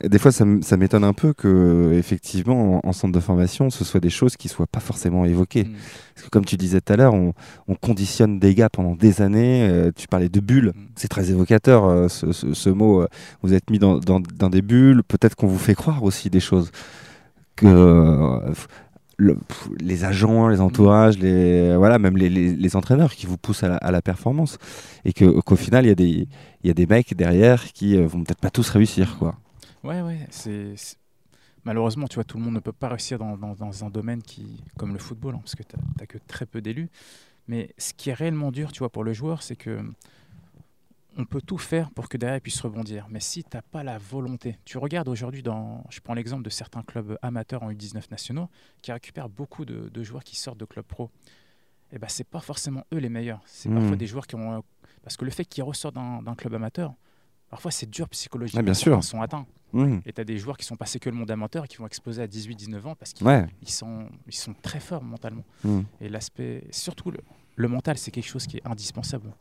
[0.03, 0.43] des fois ça
[0.77, 4.49] m'étonne un peu que effectivement en, en centre de formation ce soit des choses qui
[4.49, 5.63] soient pas forcément évoquées.
[5.65, 5.73] Mm.
[6.13, 7.33] Parce que comme tu disais tout à l'heure, on,
[7.69, 9.67] on conditionne des gars pendant des années.
[9.69, 10.81] euh, tu parlais de bulles, Mm.
[10.95, 13.01] c'est très évocateur euh, ce, ce- ce mot.
[13.01, 13.07] euh,
[13.41, 15.01] vous êtes mis dans, dans- dans des bulles.
[15.07, 16.71] Peut-être qu'on vous fait croire aussi des choses
[17.55, 17.65] que
[19.17, 24.57] les agents, les entourages, les voilà, même les, entraîneurs qui vous poussent à la, performance,
[25.05, 26.27] et qu'au final il y
[26.63, 29.35] y a des mecs derrière qui euh, vont peut-être pas tous réussir quoi.
[29.83, 30.73] Ouais, ouais, c'est.
[31.63, 34.21] Malheureusement, tu vois, tout le monde ne peut pas réussir dans, dans- dans un domaine
[34.21, 36.89] qui, comme le football, hein, parce que tu n'as que très peu d'élus.
[37.47, 39.79] Mais ce qui est réellement dur, tu vois, pour le joueur, c'est que
[41.17, 43.07] on peut tout faire pour que derrière il puisse rebondir.
[43.09, 46.49] Mais si tu n'as pas la volonté, tu regardes aujourd'hui dans, je prends l'exemple de
[46.49, 48.49] certains clubs amateurs en U19 nationaux
[48.81, 51.09] qui récupèrent beaucoup de, de joueurs qui sortent de clubs pro.
[51.91, 53.41] Et ben c'est pas forcément eux les meilleurs.
[53.45, 53.75] C'est Mhm.
[53.79, 54.59] parfois des joueurs qui ont, euh,
[55.03, 56.93] parce que le fait qu'ils ressortent d'un club amateur,
[57.49, 58.63] parfois c'est dur psychologiquement.
[58.63, 59.03] Bien sûr.
[59.03, 59.45] sont atteints.
[59.73, 59.99] Mmh.
[60.05, 61.85] Et tu as des joueurs qui sont passés que le monde amateur et qui vont
[61.87, 63.45] exploser à 18-19 ans parce qu'ils Ouais.
[63.61, 65.43] ils sont, ils sont très forts mentalement.
[65.65, 65.81] Mmh.
[66.01, 67.19] Et l'aspect, surtout le,
[67.55, 69.33] le mental, c'est quelque chose qui est indispensable.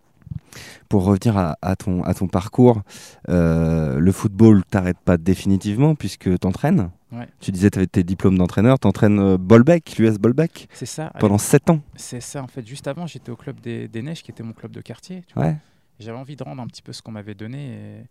[0.88, 2.82] Pour revenir à, à ton, à ton parcours,
[3.28, 6.90] euh, le football t'arrête pas définitivement puisque t'entraînes.
[7.10, 7.28] Ouais.
[7.40, 11.12] Tu disais tu avais tes diplômes d'entraîneur, t'entraînes euh, Bolbec, l'US Bolbec, C'est ça.
[11.18, 11.80] pendant 7 ans.
[11.96, 12.66] C'est ça, en fait.
[12.66, 15.22] Juste avant, j'étais au club des, des Neiges, qui était mon club de quartier.
[15.36, 15.56] Ouais.
[16.00, 18.04] J'avais envie de rendre un petit peu ce qu'on m'avait donné.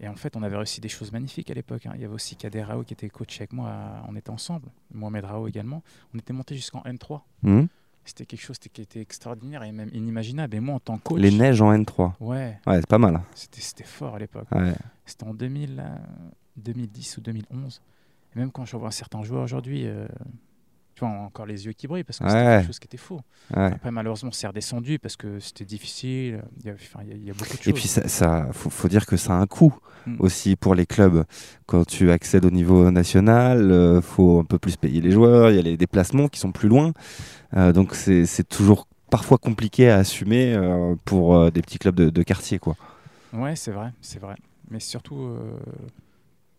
[0.00, 1.86] Et, et en fait, on avait réussi des choses magnifiques à l'époque.
[1.86, 1.92] hein.
[1.94, 3.68] Il y avait aussi Kader Rao qui était coach avec moi.
[3.70, 4.68] à- on était ensemble.
[4.92, 5.82] Mohamed Rao également.
[6.14, 7.20] On était monté jusqu'en N3.
[7.42, 7.62] Mmh.
[8.08, 10.56] C'était quelque chose qui était extraordinaire et même inimaginable.
[10.56, 11.20] Et moi, en tant que coach.
[11.20, 12.12] Les neiges en N3.
[12.20, 13.20] Ouais, Ouais, c'est pas mal.
[13.34, 14.48] c'était c'était fort à l'époque.
[14.52, 14.72] Ouais.
[15.04, 15.96] C'était en 2000, euh,
[16.56, 17.82] 2010 ou 2011.
[18.34, 20.06] Et même quand je revois certains joueurs aujourd'hui, euh,
[20.98, 22.30] tu vois, encore les yeux qui brillent parce que Ouais.
[22.30, 23.20] c'était quelque chose qui était faux.
[23.56, 23.66] Ouais.
[23.72, 26.42] Après, malheureusement, c'est redescendu parce que c'était difficile.
[26.60, 27.68] Il y a, enfin, il y a- il beaucoup de choses.
[27.68, 29.72] Et puis ça, ça faut, faut dire que ça a un coût
[30.06, 30.16] Mm.
[30.20, 31.24] aussi pour les clubs.
[31.66, 35.56] Quand tu accèdes au niveau national, euh, faut un peu plus payer les joueurs, il
[35.56, 36.92] y a les déplacements qui sont plus loin.
[37.56, 42.10] Euh, donc c'est c'est toujours parfois compliqué à assumer euh, pour des petits clubs de,
[42.10, 42.58] de quartier.
[42.58, 42.76] Quoi.
[43.32, 44.34] Ouais, c'est vrai, c'est vrai.
[44.70, 45.30] Mais surtout,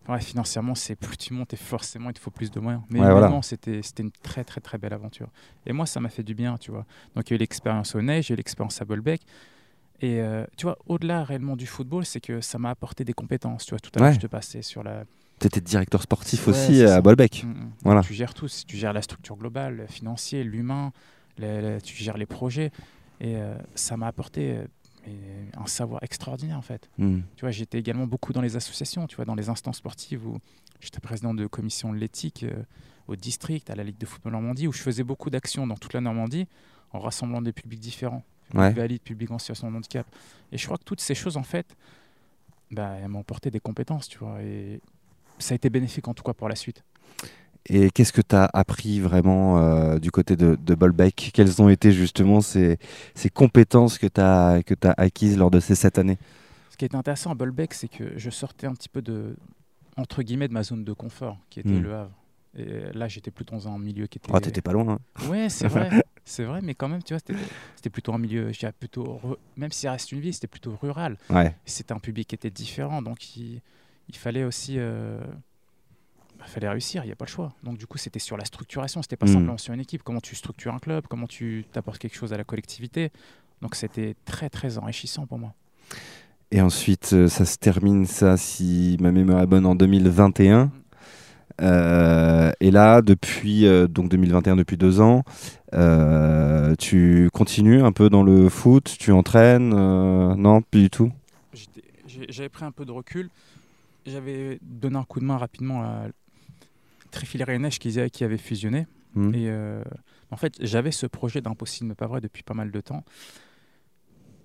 [0.10, 2.84] ouais, financièrement, c'est plus tu montes et forcément il te faut plus de moyens.
[2.90, 3.40] Mais Ouais, voilà.
[3.42, 5.28] c'était c'était une très très très belle aventure.
[5.66, 6.86] Et moi, ça m'a fait du bien, tu vois.
[7.16, 9.22] Donc il y a eu l'expérience au Ney, j'ai eu l'expérience à Bolbec.
[10.02, 13.66] Et euh, tu vois, au-delà réellement du football, c'est que ça m'a apporté des compétences.
[13.66, 15.04] Tu vois, tout à l'heure, je te passais sur la.
[15.40, 17.02] Tu étais directeur sportif Ouais, aussi à.
[17.02, 17.44] Bolbec.
[17.46, 17.72] Mm, mm.
[17.84, 18.02] Voilà.
[18.02, 20.92] Tu gères tout, tu gères la structure globale, le financier, l'humain,
[21.38, 22.72] tu gères les projets.
[23.22, 24.58] Et euh, ça m'a apporté
[25.56, 26.90] un savoir extraordinaire en fait.
[26.98, 27.20] Mm.
[27.36, 30.40] Tu vois, j'étais également beaucoup dans les associations, tu vois, dans les instances sportives où
[30.80, 32.64] j'étais président de commission de l'éthique euh,
[33.08, 35.94] au district, à la Ligue de football Normandie, où je faisais beaucoup d'actions dans toute
[35.94, 36.48] la Normandie
[36.92, 38.70] en rassemblant des publics différents, Ouais.
[38.70, 40.08] publics valides, publics en situation de handicap.
[40.52, 41.76] Et je crois que toutes ces choses, en fait,
[42.72, 44.80] bah, elles m'ont porté des compétences, tu vois, et
[45.38, 46.84] ça a été bénéfique en tout cas pour la suite.
[47.70, 51.32] Et qu'est-ce que tu as appris vraiment euh, du côté de, de Bolbec?
[51.34, 52.78] Quelles ont été justement ces,
[53.16, 56.18] ces compétences que tu as, que as acquises lors de ces sept années?
[56.72, 59.36] Ce qui est intéressant à Bolbec, c'est que je sortais un petit peu de,
[59.98, 61.84] entre guillemets, de ma zone de confort, qui était Hmm.
[61.84, 62.12] le Havre.
[62.58, 62.66] Et
[62.98, 64.32] là, j'étais plutôt dans un milieu qui était.
[64.34, 64.94] Oh, T'étais pas loin.
[64.94, 65.28] hein.
[65.30, 65.90] Ouais, c'est vrai,
[66.26, 67.22] c'est vrai, mais quand même, tu vois,
[67.76, 70.48] c'était plutôt un milieu, je dirais plutôt, re- même si ça reste une ville, c'était
[70.48, 71.18] plutôt rural.
[71.30, 71.56] Ouais.
[71.66, 73.62] C'était un public qui était différent, donc il,
[74.08, 75.20] il fallait aussi, euh,
[76.40, 77.54] bah, fallait réussir, il n'y a pas le choix.
[77.64, 79.34] Donc du coup, c'était sur la structuration, c'était pas Mm.
[79.34, 82.38] simplement sur une équipe, comment tu structures un club, comment tu t'apportes quelque chose à
[82.38, 83.12] la collectivité.
[83.62, 85.54] Donc c'était très très enrichissant pour moi.
[86.52, 90.72] Et ensuite, euh, ça se termine, ça, si ma mémoire est bonne, en 2021.
[91.62, 95.24] Euh, et là, depuis euh, donc 2021, depuis deux ans,
[95.74, 101.12] euh, tu continues un peu dans le foot, tu entraînes Non, plus du tout?
[102.30, 103.30] J'avais pris un peu de recul.
[104.06, 106.06] J'avais donné un coup de main rapidement à
[107.12, 108.88] Tréfilerie et Neige qui, qui avait fusionné.
[109.16, 109.34] Hmm.
[109.34, 109.84] Et euh,
[110.32, 113.04] en fait, j'avais ce projet d'impossible mais pas vrai depuis pas mal de temps.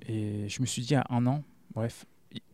[0.06, 1.42] Et je me suis dit à un an,
[1.74, 2.04] bref,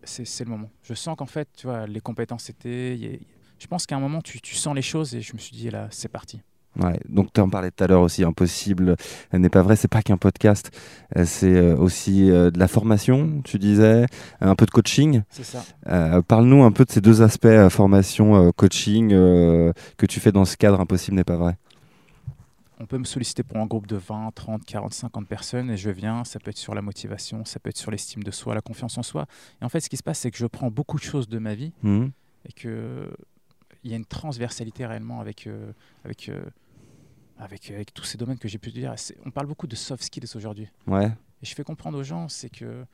[0.04, 0.70] c'est le moment.
[0.82, 2.94] Je sens qu'en fait, tu vois, les compétences étaient.
[2.96, 3.18] il y a-
[3.58, 5.68] Je pense qu'à un moment, tu, tu sens les choses et je me suis dit,
[5.70, 6.40] là, c'est parti.
[6.78, 8.96] Ouais, donc tu en parlais tout à l'heure aussi, impossible
[9.32, 10.70] n'est pas vrai, c'est pas qu'un podcast,
[11.16, 14.06] euh, c'est euh, aussi euh, de la formation, tu disais,
[14.40, 15.22] un peu de coaching.
[15.30, 15.64] C'est ça.
[15.88, 20.44] Euh, Parle-nous un peu de ces deux aspects, formation, coaching, euh, que tu fais dans
[20.44, 21.56] ce cadre impossible n'est pas vrai.
[22.78, 25.90] On peut me solliciter pour un groupe de 20, 30, 40, 50 personnes et je
[25.90, 26.24] viens.
[26.24, 28.96] Ça peut être sur la motivation, ça peut être sur l'estime de soi, la confiance
[28.96, 29.26] en soi.
[29.60, 31.38] Et en fait, ce qui se passe, c'est que je prends beaucoup de choses de
[31.38, 32.10] ma vie Mhm.
[32.48, 33.10] et que
[33.85, 35.72] y a une transversalité réellement avec euh,
[36.05, 36.43] avec euh,
[37.39, 38.95] avec, avec tous ces domaines que j'ai pu te dire.
[39.24, 40.68] On parle beaucoup de soft skills aujourd'hui.
[40.87, 41.07] Ouais,
[41.43, 42.85] Et je fais comprendre aux gens, c'est que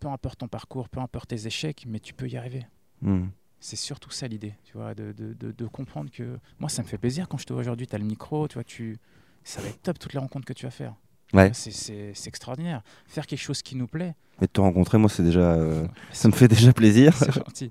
[0.00, 2.66] peu importe ton parcours, peu importe tes échecs, mais tu peux y arriver.
[3.02, 3.30] Mhm.
[3.60, 6.88] C'est surtout ça l'idée, tu vois, de, de, de- de comprendre que moi, ça me
[6.88, 8.98] fait plaisir quand je te vois aujourd'hui, tu as le micro, tu vois, tu...
[9.44, 10.96] ça va être top toutes les rencontres que tu vas faire.
[11.32, 11.52] Ouais.
[11.54, 12.82] C'est- extraordinaire.
[13.06, 16.26] Faire quelque chose qui nous plaît, mais de te rencontrer, moi, c'est déjà, euh, ça
[16.26, 17.14] me fait déjà plaisir.
[17.16, 17.70] c'est gentil.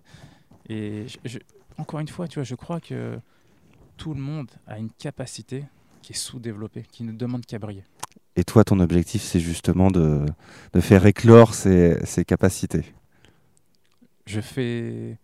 [0.69, 1.39] Et je- je-
[1.81, 3.17] encore une fois, tu vois, je crois que
[3.97, 5.65] tout le monde a une capacité
[6.01, 7.83] qui est sous-développée, qui ne demande qu'à briller.
[8.35, 10.25] Et toi, ton objectif, c'est justement de,
[10.73, 12.85] de faire éclore ces, ces capacités.
[14.25, 15.17] Je fais...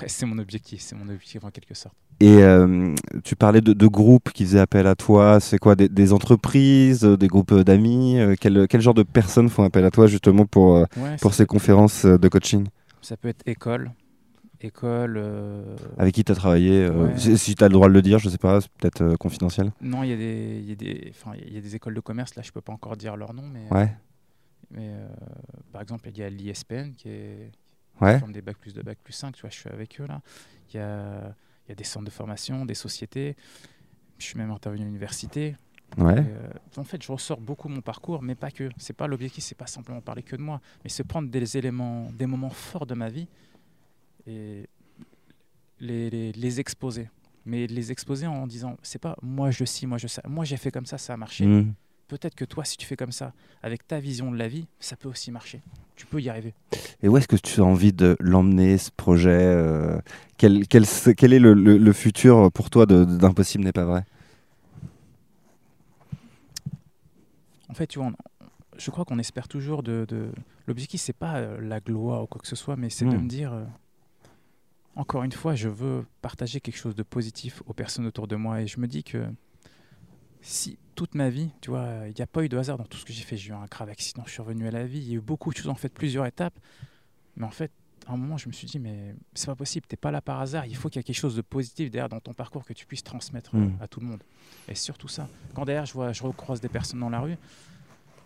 [0.00, 1.94] Ouais, c'est mon objectif, c'est mon objectif en quelque sorte.
[2.20, 2.94] Et euh,
[3.24, 5.40] tu parlais de, de groupes qui faisaient appel à toi.
[5.40, 9.48] C'est quoi des, des entreprises, euh, des groupes d'amis euh, quel, quel genre de personnes
[9.48, 12.66] font appel à toi justement pour, Ouais, pour ces conférences de coaching?
[13.02, 13.90] Ça peut être école,
[14.60, 15.16] école...
[15.16, 17.36] euh, Avec qui tu as travaillé euh, Ouais.
[17.36, 19.72] si- tu as le droit de le dire, je sais pas, c'est peut-être euh, confidentiel.
[19.80, 21.12] Non, il y, a des- y, a des-
[21.52, 23.66] y a des écoles de commerce, là je peux pas encore dire leur nom, mais,
[23.72, 23.94] Ouais,
[24.70, 24.90] mais
[25.72, 27.50] par exemple il y a l'ISPN qui est
[28.00, 28.18] ouais.
[28.18, 30.20] forme des bacs plus 2, bac plus 5, tu vois, je suis avec eux là.
[30.72, 31.34] Il y a,
[31.68, 33.36] y a des centres de formation, des sociétés,
[34.18, 35.56] je suis même intervenu à l'université.
[35.96, 36.18] ouais.
[36.18, 38.68] Euh, en fait, je ressors beaucoup mon parcours, mais pas que.
[38.76, 42.10] C'est pas l'objectif, c'est pas simplement parler que de moi, mais c'est prendre des éléments,
[42.12, 43.28] des moments forts de ma vie
[44.28, 44.66] et
[45.80, 47.08] les, les, les exposer.
[47.46, 50.56] Mais les exposer en disant, c'est pas moi je sais, moi je sais, moi j'ai
[50.58, 51.46] fait comme ça, ça a marché.
[51.46, 51.72] Mhm.
[52.08, 54.96] Peut-être que toi, si tu fais comme ça, avec ta vision de la vie, ça
[54.96, 55.60] peut aussi marcher.
[55.94, 56.54] Tu peux y arriver.
[57.02, 59.98] Et où est-ce que tu as envie de l'emmener, ce projet euh,
[60.38, 60.84] quel, quel,
[61.16, 64.04] quel est le, le- le futur pour toi d'Impossible n'est pas vrai?
[67.68, 68.46] En fait, tu vois, on-
[68.78, 70.06] je crois qu'on espère toujours de.
[70.08, 70.30] de...
[70.66, 73.22] L'objectif, c'est pas euh, la gloire ou quoi que ce soit, mais c'est de Hmm.
[73.24, 73.52] me dire.
[73.52, 73.64] euh,
[74.96, 78.62] encore une fois, je veux partager quelque chose de positif aux personnes autour de moi.
[78.62, 79.26] Et je me dis que
[80.40, 82.98] si toute ma vie, tu vois, il n'y a pas eu de hasard dans tout
[82.98, 83.36] ce que j'ai fait.
[83.36, 84.98] J'ai eu un grave accident, je suis revenu à la vie.
[84.98, 86.58] Il y a eu beaucoup de choses, en fait, plusieurs étapes.
[87.36, 87.70] Mais en fait,
[88.08, 90.40] à un moment, je me suis dit, mais c'est pas possible, t'es pas là par
[90.40, 90.66] hasard.
[90.66, 92.86] Il faut qu'il y ait quelque chose de positif derrière dans ton parcours que tu
[92.86, 93.76] puisses transmettre euh, Mm.
[93.80, 94.22] à tout le monde.
[94.66, 95.28] Et surtout ça.
[95.54, 97.36] Quand derrière, je, vois, je recroise des personnes dans la rue,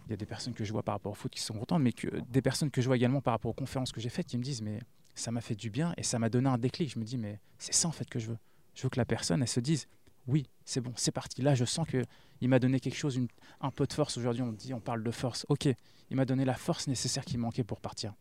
[0.06, 1.82] il y a des personnes que je vois par rapport au foot qui sont contentes,
[1.82, 4.26] mais que, des personnes que je vois également par rapport aux conférences que j'ai faites
[4.26, 4.80] qui me disent, mais
[5.14, 6.90] ça m'a fait du bien et ça m'a donné un déclic.
[6.92, 8.38] Je me dis, mais c'est ça en fait que je veux.
[8.74, 9.86] Je veux que la personne, elle se dise,
[10.26, 11.42] oui, c'est bon, c'est parti.
[11.42, 12.04] Là, je sens que
[12.40, 13.28] il m'a donné quelque chose, une-
[13.60, 14.16] un peu de force.
[14.16, 15.44] Aujourd'hui, on dit, on parle de force.
[15.48, 15.66] Ok,
[16.10, 18.14] il m'a donné la force nécessaire qui manquait pour partir.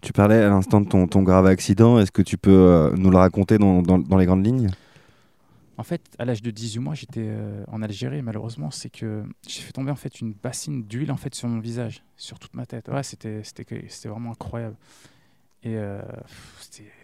[0.00, 1.98] Tu parlais à l'instant de ton, ton grave accident.
[1.98, 4.68] Est-ce que tu peux euh, nous le raconter dans, dans- dans les grandes lignes?
[5.78, 8.22] En fait, à l'âge de 18 mois, j'étais euh, en Algérie.
[8.22, 11.60] Malheureusement, c'est que j'ai fait tomber en fait une bassine d'huile en fait sur mon
[11.60, 12.88] visage, sur toute ma tête.
[12.88, 14.76] Ouais, c'était c'était vraiment incroyable.
[15.62, 16.00] Et euh,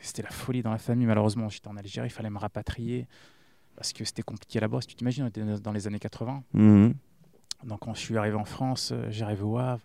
[0.00, 1.06] c'était- la folie dans la famille.
[1.06, 3.06] Malheureusement, j'étais en Algérie, il fallait me rapatrier
[3.76, 4.80] parce que c'était compliqué là-bas.
[4.82, 6.42] Si tu t'imagines, on était dans les années 80.
[6.52, 6.94] Mhm.
[7.64, 9.82] Donc quand je suis arrivé en France, euh, j'arrive au Havre.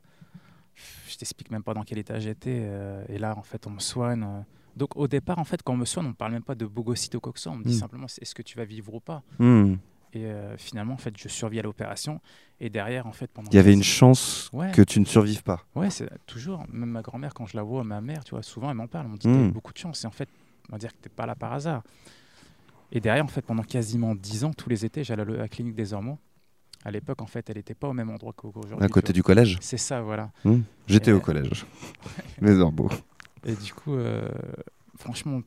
[1.07, 2.59] Je t'explique même pas dans quel état j'étais.
[2.61, 4.27] euh, et là, en fait, on me soigne.
[4.75, 6.65] Donc au départ, en fait, quand on me soigne, on ne parle même pas de
[6.67, 7.51] bogocyte ou quoi que ce soit.
[7.53, 7.79] On me dit Mm.
[7.79, 9.23] simplement, est-ce que tu vas vivre ou pas?
[9.39, 9.79] Mhm.
[10.17, 12.19] Et euh, finalement, en fait, je survis à l'opération.
[12.59, 13.49] Et derrière, en fait, pendant.
[13.51, 14.71] Il y avait une chance Ouais.
[14.71, 15.63] que tu ne survives pas.
[15.75, 16.63] Ouais, c'est toujours.
[16.71, 19.05] Même ma grand-mère, quand je la vois, ma mère, tu vois, souvent, elle m'en parle.
[19.05, 19.47] Elle me dit, Mm.
[19.47, 20.03] t'as beaucoup de chance.
[20.03, 20.27] Et en fait,
[20.69, 21.83] on va dire que t'es pas là par hasard.
[22.91, 25.75] Et derrière, en fait, pendant quasiment 10 ans, tous les étés, j'allais à la clinique
[25.75, 26.17] des hormones.
[26.83, 28.77] À l'époque, en fait, elle n'était pas au même endroit qu'aujourd'hui.
[28.83, 29.57] À côté du collège.
[29.61, 30.31] C'est ça, voilà.
[30.45, 30.63] Mhm.
[30.87, 31.65] J'étais au collège.
[32.41, 32.89] Les Orbeaux.
[33.45, 34.27] Et du coup, euh,
[34.97, 35.41] franchement,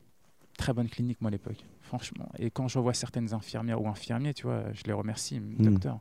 [0.57, 1.57] très bonne clinique, moi, à l'époque.
[1.91, 2.29] Franchement.
[2.39, 5.65] Et quand je vois certaines infirmières ou infirmiers, tu vois, je les remercie, Mm.
[5.65, 5.99] docteur.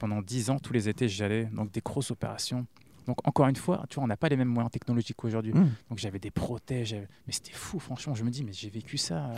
[0.00, 1.44] Pendant 10 ans, tous les étés, j'allais.
[1.54, 2.66] Donc, des grosses opérations.
[3.06, 5.52] Donc, encore une fois, tu vois, on n'a pas les mêmes moyens technologiques qu'aujourd'hui.
[5.52, 5.70] Mhm.
[5.88, 6.88] Donc, j'avais des prothèses.
[6.88, 8.14] j'avais- Mais c'était fou, franchement.
[8.16, 9.30] Je me dis, mais j'ai vécu ça.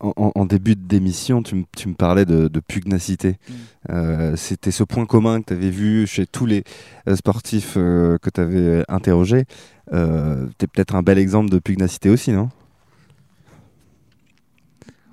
[0.00, 3.32] En, en- en début d'émission, tu, me- tu me parlais de, de pugnacité.
[3.48, 3.52] Mm.
[3.90, 6.64] Euh, C'était ce point commun que tu avais vu chez tous les
[7.06, 9.44] euh, sportifs euh, que tu avais interrogés.
[9.92, 12.48] Euh, tu es peut-être un bel exemple de pugnacité aussi, non?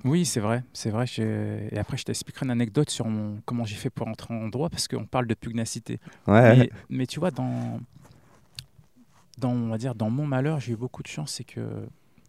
[0.04, 1.06] Oui, c'est vrai, c'est vrai.
[1.70, 3.40] Et après, je t'expliquerai une anecdote sur mon...
[3.44, 6.00] comment j'ai fait pour entrer en droit, parce qu'on parle de pugnacité.
[6.26, 6.56] Ouais.
[6.56, 7.80] Mais, mais tu vois, dans,
[9.38, 11.86] dans, on va dire, dans mon malheur, j'ai eu beaucoup de chance, c'est que,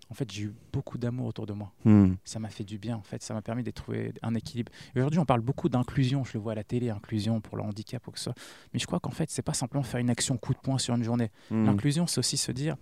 [0.10, 1.72] en fait, j'ai eu beaucoup d'amour autour de moi.
[1.86, 2.14] Hmm.
[2.24, 3.24] Ça m'a fait du bien, en fait.
[3.24, 4.72] Ça m'a permis de trouver un équilibre.
[4.96, 6.24] Aujourd'hui, on parle beaucoup d'inclusion.
[6.24, 8.36] Je le vois à la télé, inclusion pour le handicap ou que ce soit.
[8.74, 10.94] Mais je crois qu'en fait, c'est pas simplement faire une action coup de poing sur
[10.94, 11.32] une journée.
[11.50, 11.66] Hmm.
[11.66, 12.76] L'inclusion, c'est aussi se dire,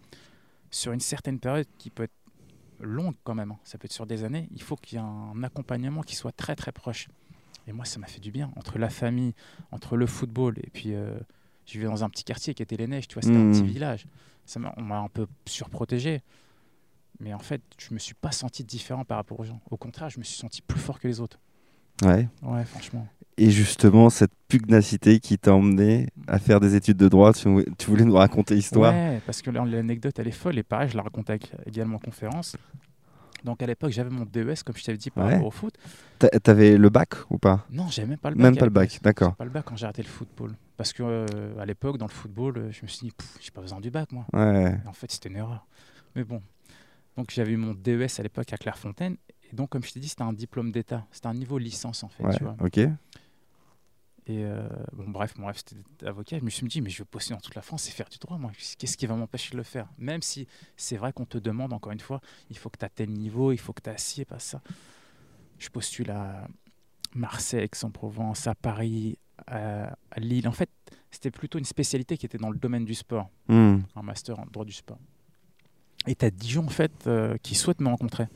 [0.72, 2.12] sur une certaine période qui peut être
[2.82, 5.06] longue quand même, hein, ça peut être sur des années, il faut qu'il y ait
[5.06, 7.08] un accompagnement qui soit très très proche.
[7.68, 8.52] Et moi, ça m'a fait du bien.
[8.56, 9.34] Entre la famille,
[9.72, 11.18] entre le football, et puis euh,
[11.66, 13.64] je vivais dans un petit quartier qui était les Neiges, tu vois, c'était un petit
[13.64, 14.08] village.
[14.46, 16.22] Ça on m'a un peu surprotégé.
[17.20, 19.62] Mais en fait, je me suis pas senti différent par rapport aux gens.
[19.70, 21.40] Au contraire, je me suis senti plus fort que les autres.
[22.02, 22.28] Ouais.
[22.42, 23.08] Ouais, franchement.
[23.38, 27.90] Et justement, cette pugnacité qui t'a emmené à faire des études de droit, tu, tu
[27.90, 30.58] voulais nous raconter l'histoire Ouais, parce que l'anecdote, elle est folle.
[30.58, 31.32] Et pareil, je la raconte
[31.66, 32.56] également en conférence.
[33.44, 35.34] Donc à l'époque, j'avais mon DES, comme je t'avais dit, par Ouais.
[35.34, 35.74] rapport au foot.
[36.20, 37.66] T'a- T'avais le bac ou pas?
[37.72, 38.44] Non, j'avais même pas le bac.
[38.44, 39.36] Même pas le bac, d'accord.
[39.36, 40.54] Pas le bac quand j'ai arrêté le football.
[40.78, 41.26] Parce que euh,
[41.60, 44.12] à l'époque, dans le football, euh, je me suis dit, j'ai pas besoin du bac,
[44.12, 44.28] moi.
[44.34, 44.78] Ouais.
[44.86, 45.66] Et en fait, c'était une erreur.
[46.16, 46.42] Mais bon.
[47.18, 49.16] Donc j'avais eu mon DES à l'époque à Clairefontaine.
[49.52, 51.06] Et donc, comme je t'ai dit, c'était un diplôme d'État.
[51.12, 52.24] C'était un niveau licence, en fait.
[52.24, 52.56] Ouais, Tu vois.
[52.62, 52.80] ok.
[54.28, 56.38] Et euh, bon, bref, mon rêve c'était d'être avocat.
[56.40, 58.18] Je me suis dit, mais je veux poster dans toute la France et faire du
[58.20, 58.52] droit, moi.
[58.78, 59.88] Qu'est-ce qui va m'empêcher de le faire?
[59.98, 60.48] Même si
[60.78, 63.52] c'est vrai qu'on te demande, encore une fois, il faut que tu aies tel niveau,
[63.52, 64.62] il faut que tu ci et pas ça.
[65.58, 66.48] Je postule à
[67.16, 69.18] Marseille, Aix-en-Provence, à Paris,
[69.48, 70.48] à, à Lille.
[70.48, 70.70] En fait,
[71.10, 73.80] c'était plutôt une spécialité qui était dans le domaine du sport, Hmm.
[73.96, 75.00] un master en droit du sport.
[76.08, 78.28] Et tu as Dijon, en fait, euh, qui souhaite me rencontrer.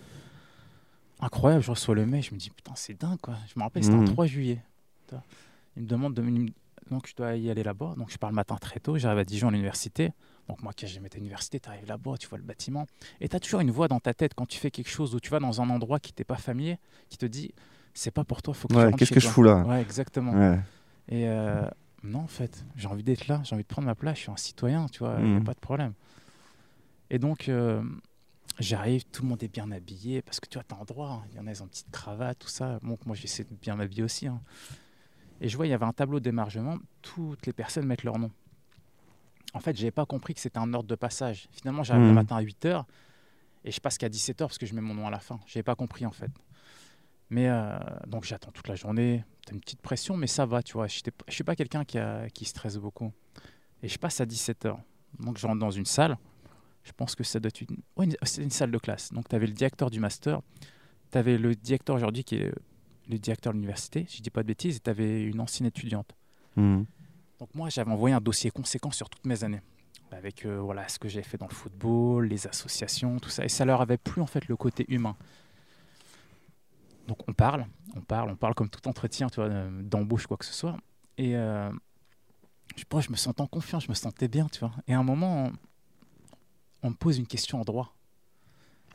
[1.20, 3.38] Incroyable, je reçois le mail, je me dis, putain, c'est dingue, quoi.
[3.48, 4.62] Je me rappelle, c'était un 3 juillet.
[5.78, 6.50] Il me demande de me-
[6.90, 7.96] donc je dois y aller là-bas.
[7.98, 10.12] Donc je pars le matin très tôt, j'arrive à Dijon à l'université.
[10.48, 12.86] Donc moi qui jamais été à l'université, tu arrives là-bas, tu vois le bâtiment
[13.20, 15.20] et tu as toujours une voix dans ta tête quand tu fais quelque chose ou
[15.20, 16.78] tu vas dans un endroit qui t'est pas familier,
[17.10, 17.52] qui te dit
[17.96, 19.34] c'est pas pour toi, faut que tu Ouais, rentres qu'est-ce que je toi.
[19.34, 19.64] fous là?
[19.66, 20.34] Ouais, exactement.
[20.34, 20.60] Ouais.
[21.10, 21.68] Et euh,
[22.04, 24.32] non, en fait, j'ai envie d'être là, j'ai envie de prendre ma place, je suis
[24.32, 25.38] un citoyen, tu vois, il Mhm.
[25.38, 25.94] a pas de problème.
[27.10, 27.82] Et donc, euh,
[28.60, 31.28] j'arrive, tout le monde est bien habillé, parce que tu vois, t'as un droit, hein.
[31.32, 32.80] il y en a, ils ont une petite cravate, tout ça.
[32.82, 34.28] Bon, moi, j'essaie de bien m'habiller aussi.
[34.28, 34.42] hein.
[35.42, 38.32] Et je vois, il y avait un tableau d'émargement, toutes les personnes mettent leur nom.
[39.54, 41.48] En fait, j'avais pas compris que c'était un ordre de passage.
[41.52, 42.16] Finalement, j'arrive le Mhm.
[42.16, 42.86] matin à 8h,
[43.64, 45.40] et je passe qu'à 17h, parce que je mets mon nom à la fin.
[45.48, 46.32] J'avais pas compris, en fait.
[47.30, 47.78] Mais euh,
[48.08, 49.24] donc j'attends toute la journée.
[49.46, 50.88] T'as une petite pression, mais ça va, tu vois.
[50.88, 53.12] Je ne suis pas quelqu'un qui, a- qui stresse beaucoup.
[53.82, 54.78] Et je passe à 17h.
[55.20, 56.18] Donc je rentre dans une salle.
[56.84, 59.12] Je pense que ça doit être une, ouais, une- c'est une salle de classe.
[59.12, 60.42] Donc tu avais le directeur du master.
[61.12, 62.54] Tu avais le directeur aujourd'hui qui est
[63.10, 65.68] le directeur de l'université, si je dis pas de bêtises, et tu avais une ancienne
[65.68, 66.16] étudiante.
[66.56, 66.84] Hmm.
[67.40, 69.62] Donc moi, j'avais envoyé un dossier conséquent sur toutes mes années,
[70.12, 73.50] avec euh, voilà ce que j'ai fait dans le football, les associations, tout ça, et
[73.50, 75.16] ça leur avait plu en fait le côté humain.
[77.08, 80.38] Donc on parle, on parle, on parle comme tout entretien, tu vois, euh, d'embauche quoi
[80.38, 80.78] que ce soit,
[81.18, 81.72] et euh,
[82.76, 84.72] je pas, je me sentais en confiance, je me sentais bien, tu vois.
[84.88, 85.52] Et à un moment, on,
[86.82, 87.94] on me pose une question en droit,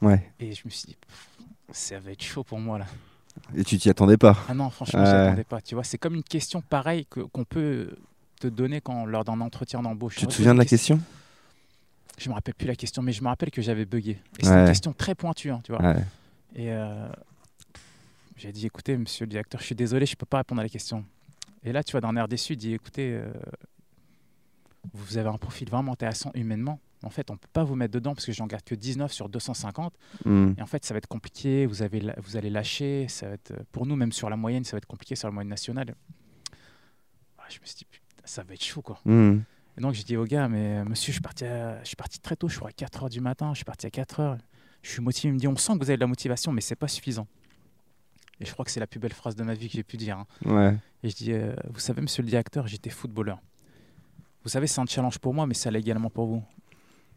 [0.02, 0.32] Ouais.
[0.40, 0.96] et je me suis dit,
[1.70, 2.86] ça va être chaud pour moi là.
[3.56, 5.60] Et tu t'y attendais pas Ah non, franchement, je m'attendais pas.
[5.60, 7.90] Tu vois, c'est comme une question pareille que- qu'on peut
[8.40, 10.16] te donner quand, lors d'un entretien d'embauche.
[10.16, 11.00] Tu te souviens de la une question?
[12.18, 14.18] Je me rappelle plus la question, mais je me rappelle que j'avais bugué.
[14.40, 14.60] Et Ouais.
[14.60, 15.82] une question très pointue, hein, tu vois.
[15.82, 16.04] Ouais.
[16.54, 17.08] Et euh,
[18.36, 20.68] j'ai dit, écoutez, monsieur le directeur, je suis désolé, je peux pas répondre à la
[20.68, 21.04] question.
[21.64, 23.32] Et là, tu vois, d'un air déçu, il dit, écoutez, euh,
[24.92, 26.78] vous avez un profil vraiment intéressant humainement.
[27.02, 29.28] En fait, on peut pas vous mettre dedans parce que j'en garde que 19 sur
[29.30, 29.94] 250.
[30.26, 30.52] Hmm.
[30.58, 31.64] Et en fait, ça va être compliqué.
[31.66, 33.06] Vous, avez, vous allez lâcher.
[33.08, 35.32] Ça va être, pour nous, même sur la moyenne, ça va être compliqué sur la
[35.32, 35.94] moyenne nationale.
[37.38, 39.00] Ah, je me suis dit, putain, ça va être chaud, quoi.
[39.06, 39.38] Hmm.
[39.78, 41.96] Et donc, j'ai dit au gars, mais euh, monsieur, je suis parti, à- je suis
[41.96, 43.50] parti très tôt, je crois à 4 h du matin.
[43.54, 44.38] Je suis parti à 4 h.
[44.82, 45.28] Je suis motivé.
[45.28, 47.26] Il me dit, on sent que vous avez de la motivation, mais c'est pas suffisant.
[48.40, 49.96] Et je crois que c'est la plus belle phrase de ma vie que j'ai pu
[49.96, 50.18] dire.
[50.18, 50.26] hein.
[50.44, 50.76] Ouais.
[51.02, 53.38] Et je dis, euh, vous savez, monsieur le directeur, j'étais footballeur.
[54.44, 56.42] Vous savez, c'est un challenge pour moi, mais ça l'est également pour vous.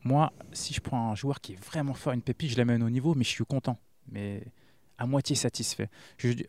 [0.04, 2.90] Moi, si je prends un joueur qui est vraiment fort, une pépite, je l'amène au
[2.90, 3.78] niveau, mais je suis content.
[4.12, 4.44] Mais
[4.98, 5.90] à moitié satisfait.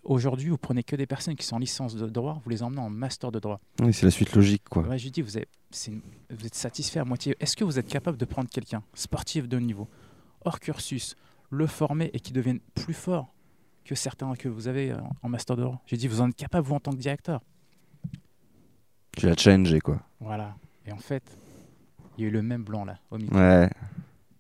[0.03, 2.81] Aujourd'hui, vous prenez que des personnes qui sont en licence de droit, vous les emmenez
[2.81, 3.61] en master de droit.
[3.81, 4.83] Oui, c'est la suite logique, quoi.
[4.83, 6.01] Ouais, je dis, une-
[6.31, 7.37] vous êtes satisfait à moitié.
[7.41, 9.89] Est-ce que vous êtes capable de prendre quelqu'un, sportif de haut niveau,
[10.45, 11.17] hors cursus,
[11.51, 13.33] le former et qui devienne plus fort
[13.85, 15.81] que certains que vous avez euh, en master de droit?
[15.87, 17.41] J'ai dit, vous en êtes capable, vous, en tant que directeur
[19.17, 20.01] Tu l'as changé, quoi.
[20.21, 20.57] Voilà.
[20.87, 21.23] Et en fait,
[22.17, 23.37] il y a eu le même blanc là, au micro.
[23.37, 23.69] Ouais.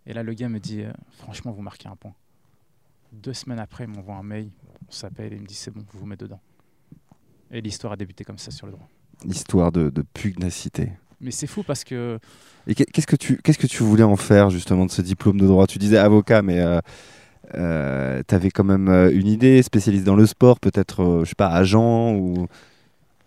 [0.07, 2.13] Et là, le gars me dit, euh, franchement, vous marquez un point.
[3.13, 4.51] Deux semaines après, il m'envoie un mail,
[4.89, 6.41] on s'appelle et il me dit, c'est bon, je vous mets dedans.
[7.51, 8.89] Et l'histoire a débuté comme ça sur le droit.
[9.25, 10.93] Histoire de, de pugnacité.
[11.21, 12.19] Mais c'est fou parce que
[12.67, 15.41] Et qu'est- qu'est-ce que tu qu'est-ce que tu voulais en faire justement de ce diplôme
[15.41, 15.67] de droit?
[15.67, 16.61] Tu disais avocat, mais
[17.55, 21.31] euh, tu avais quand même euh, une idée, spécialiste dans le sport, peut-être, euh, je
[21.31, 22.47] sais pas, agent ou.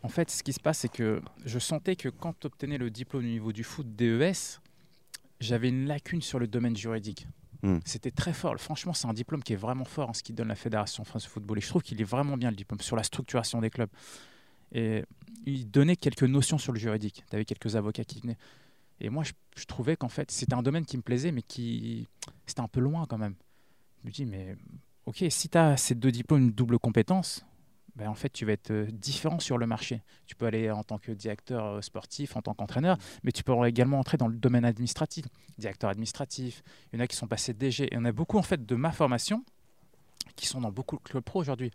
[0.08, 2.90] En fait, ce qui se passe, c'est que je sentais que quand tu obtenais le
[2.90, 4.62] diplôme au niveau du foot DES,
[5.42, 7.28] j'avais une lacune sur le domaine juridique.
[7.62, 7.80] Hmm.
[7.84, 8.56] C'était très fort.
[8.58, 11.26] Franchement, c'est un diplôme qui est vraiment fort en ce qui donne la Fédération France
[11.26, 11.58] de football.
[11.58, 13.90] Et je trouve qu'il est vraiment bien le diplôme sur la structuration des clubs.
[14.72, 15.04] Et
[15.46, 17.26] il donnait quelques notions sur le juridique.
[17.30, 18.38] Tu avais quelques avocats qui venaient.
[19.02, 22.08] Et moi, je, je trouvais qu'en fait, c'était un domaine qui me plaisait, mais qui
[22.46, 23.36] c'était un peu loin quand même.
[24.04, 24.56] Je me dis, mais
[25.06, 27.46] ok, si tu as ces deux diplômes, une double compétence,
[27.98, 30.04] ben, en fait, tu vas être euh, différent sur le marché.
[30.28, 33.54] Tu peux aller en tant que directeur euh, sportif, en tant qu'entraîneur, mais tu peux
[33.66, 35.26] également entrer dans le domaine administratif,
[35.58, 36.62] directeur administratif.
[36.94, 37.92] Il y en a qui sont passés DG.
[37.92, 39.44] Et en a beaucoup, en fait, de ma formation
[40.36, 41.72] qui sont dans beaucoup de clubs pro aujourd'hui.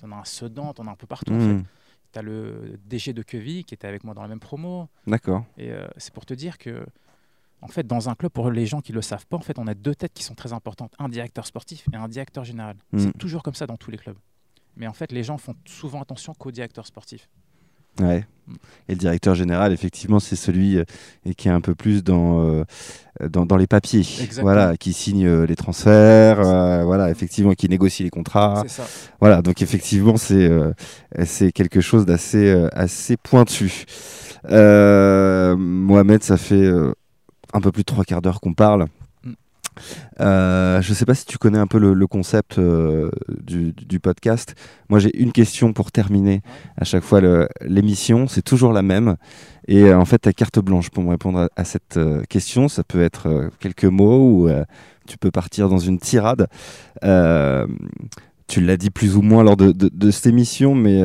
[0.00, 1.32] Tu en as un Sedan, tu en as un peu partout.
[1.32, 1.64] En Hmm, fait.
[2.12, 4.88] Tu as le DG de Queville qui était avec moi dans la même promo.
[5.06, 5.44] D'accord.
[5.56, 6.84] Et euh, c'est pour te dire que,
[7.60, 9.58] en fait, dans un club, pour les gens qui ne le savent pas, en fait,
[9.60, 12.76] on a deux têtes qui sont très importantes un directeur sportif et un directeur général.
[12.92, 12.98] Mm.
[12.98, 14.18] C'est toujours comme ça dans tous les clubs.
[14.76, 17.28] Mais en fait, les gens font souvent attention qu'au directeur sportif.
[18.00, 18.24] Ouais.
[18.46, 18.52] Mm.
[18.88, 20.84] Et le directeur général, effectivement, c'est celui euh,
[21.36, 22.64] qui est un peu plus dans, euh,
[23.28, 24.00] dans, dans les papiers.
[24.00, 24.42] Exactement.
[24.42, 26.42] Voilà, qui signe euh, les transferts,
[26.84, 28.62] voilà, effectivement, qui négocie les contrats.
[28.66, 28.86] C'est ça.
[29.20, 30.50] Voilà, donc effectivement, c'est
[31.24, 33.84] c'est quelque chose d'assez assez pointu.
[34.48, 36.68] Mohamed, ça fait
[37.52, 38.86] un peu plus de trois quarts d'heure qu'on parle.
[40.20, 43.10] Euh, je ne sais pas si tu connais un peu le, le concept euh,
[43.42, 44.54] du, du podcast.
[44.88, 46.42] Moi, j'ai une question pour terminer
[46.76, 47.20] à chaque fois
[47.62, 48.26] l'émission.
[48.28, 49.16] C'est toujours la même.
[49.66, 51.98] Et euh, en fait, tu as carte blanche pour me répondre à, à cette
[52.28, 52.68] question.
[52.68, 54.50] Ça peut être quelques mots ou
[55.06, 56.46] tu peux partir dans une tirade.
[58.46, 61.02] Tu l'as dit plus ou moins lors de, de- de cette émission, mais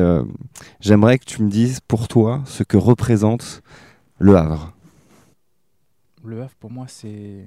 [0.80, 3.62] j'aimerais que tu me dises pour toi ce que représente
[4.18, 4.74] le Havre.
[6.22, 7.46] Le Havre, pour moi, c'est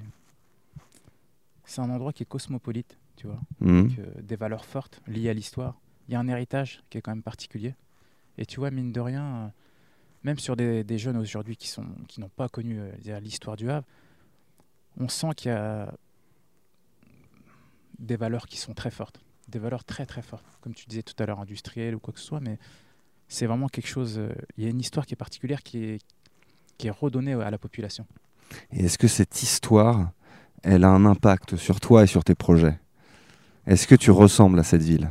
[1.64, 3.40] c'est un endroit qui est cosmopolite, tu vois.
[3.60, 3.78] Mhm.
[3.78, 5.80] avec, euh, des valeurs fortes liées à l'histoire.
[6.08, 7.74] Il y a un héritage qui est quand même particulier.
[8.36, 9.48] Et tu vois, mine de rien, euh,
[10.24, 13.70] même sur des, des jeunes aujourd'hui qui sont qui n'ont pas connu euh, l'histoire du
[13.70, 13.86] Havre,
[14.98, 15.92] on sent qu'il y a
[17.98, 21.14] des valeurs qui sont très fortes, des valeurs très très fortes, comme tu disais tout
[21.22, 22.58] à l'heure, industrielles ou quoi que ce soit, mais
[23.28, 24.20] c'est vraiment quelque chose.
[24.56, 26.00] Il y a une histoire qui est particulière qui est
[26.76, 28.04] qui est redonnée à la population.
[28.72, 30.10] Et est-ce que cette histoire,
[30.64, 32.78] elle a un impact sur toi et sur tes projets
[33.66, 35.10] Est-ce que tu ressembles à cette ville?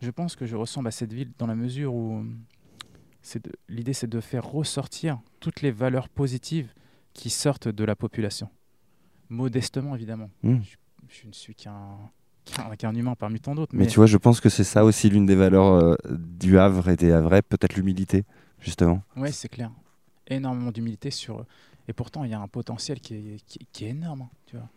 [0.00, 2.24] Je pense que je ressemble à cette ville dans la mesure où
[3.68, 6.72] l'idée c'est de faire ressortir toutes les valeurs positives
[7.12, 8.48] qui sortent de la population.
[9.28, 10.30] Modestement évidemment.
[10.42, 10.58] Mm.
[10.62, 10.76] Je,
[11.08, 11.98] je ne suis qu'un
[12.78, 13.74] qu'un humain parmi tant d'autres.
[13.74, 16.88] Mais, tu vois, je pense que c'est ça aussi l'une des valeurs euh, du Havre
[16.88, 18.24] et des Havrais, peut-être l'humilité,
[18.60, 19.02] justement.
[19.16, 19.70] Ouais, c'est clair.
[20.28, 21.44] Énormément d'humilité sur.
[21.88, 24.56] Et pourtant, il y a un potentiel qui est, qui, qui est énorme, hein, tu
[24.56, 24.68] vois.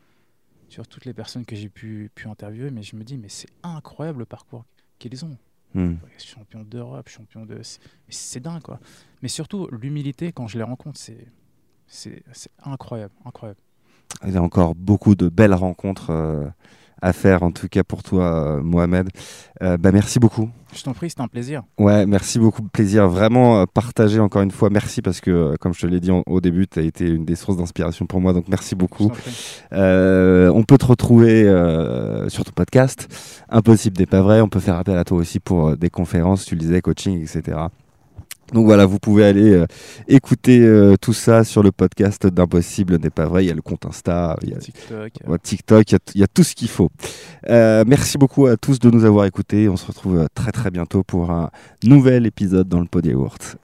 [0.67, 3.49] Sur toutes les personnes que j'ai pu, pu interviewer, mais je me dis, mais c'est
[3.63, 4.65] incroyable le parcours
[4.99, 5.35] qu'ils ont.
[5.73, 5.95] Hmm.
[6.17, 7.61] Champion d'Europe, champion de.
[8.07, 8.79] c'est- dingue, quoi.
[9.21, 10.99] Mais surtout, l'humilité, quand je les rencontre,
[11.87, 12.21] c'est
[12.63, 13.59] incroyable, incroyable.
[14.25, 16.47] Il y a encore beaucoup de belles rencontres euh,
[17.01, 19.09] à faire, en tout cas pour toi, euh, Mohamed.
[19.61, 20.49] Euh, bah, merci beaucoup.
[20.73, 21.63] Je t'en prie, c'était un plaisir.
[21.79, 22.61] Ouais, merci beaucoup.
[22.61, 24.69] Plaisir vraiment euh, partagé encore une fois.
[24.69, 27.25] Merci parce que, comme je te l'ai dit en- au début, tu as été une
[27.25, 28.33] des sources d'inspiration pour moi.
[28.33, 29.11] Donc merci beaucoup.
[29.73, 33.07] Euh, on peut te retrouver euh, sur ton podcast,
[33.49, 34.41] Impossible n'est pas vrai.
[34.41, 37.19] On peut faire appel à toi aussi pour euh, des conférences, tu le disais, coaching,
[37.21, 37.57] etc.
[38.53, 39.65] Donc voilà, vous pouvez aller euh,
[40.07, 43.45] écouter euh, tout ça sur le podcast d'Impossible n'est pas vrai.
[43.45, 45.11] Il y a le compte Insta, il y a TikTok.
[45.27, 46.89] Ouais, TikTok, il y a t- il y, a tout ce qu'il faut.
[47.49, 49.69] Euh, merci beaucoup à tous de nous avoir écoutés.
[49.69, 51.49] On se retrouve très très bientôt pour un
[51.83, 53.57] nouvel épisode dans le Pod Yaourt.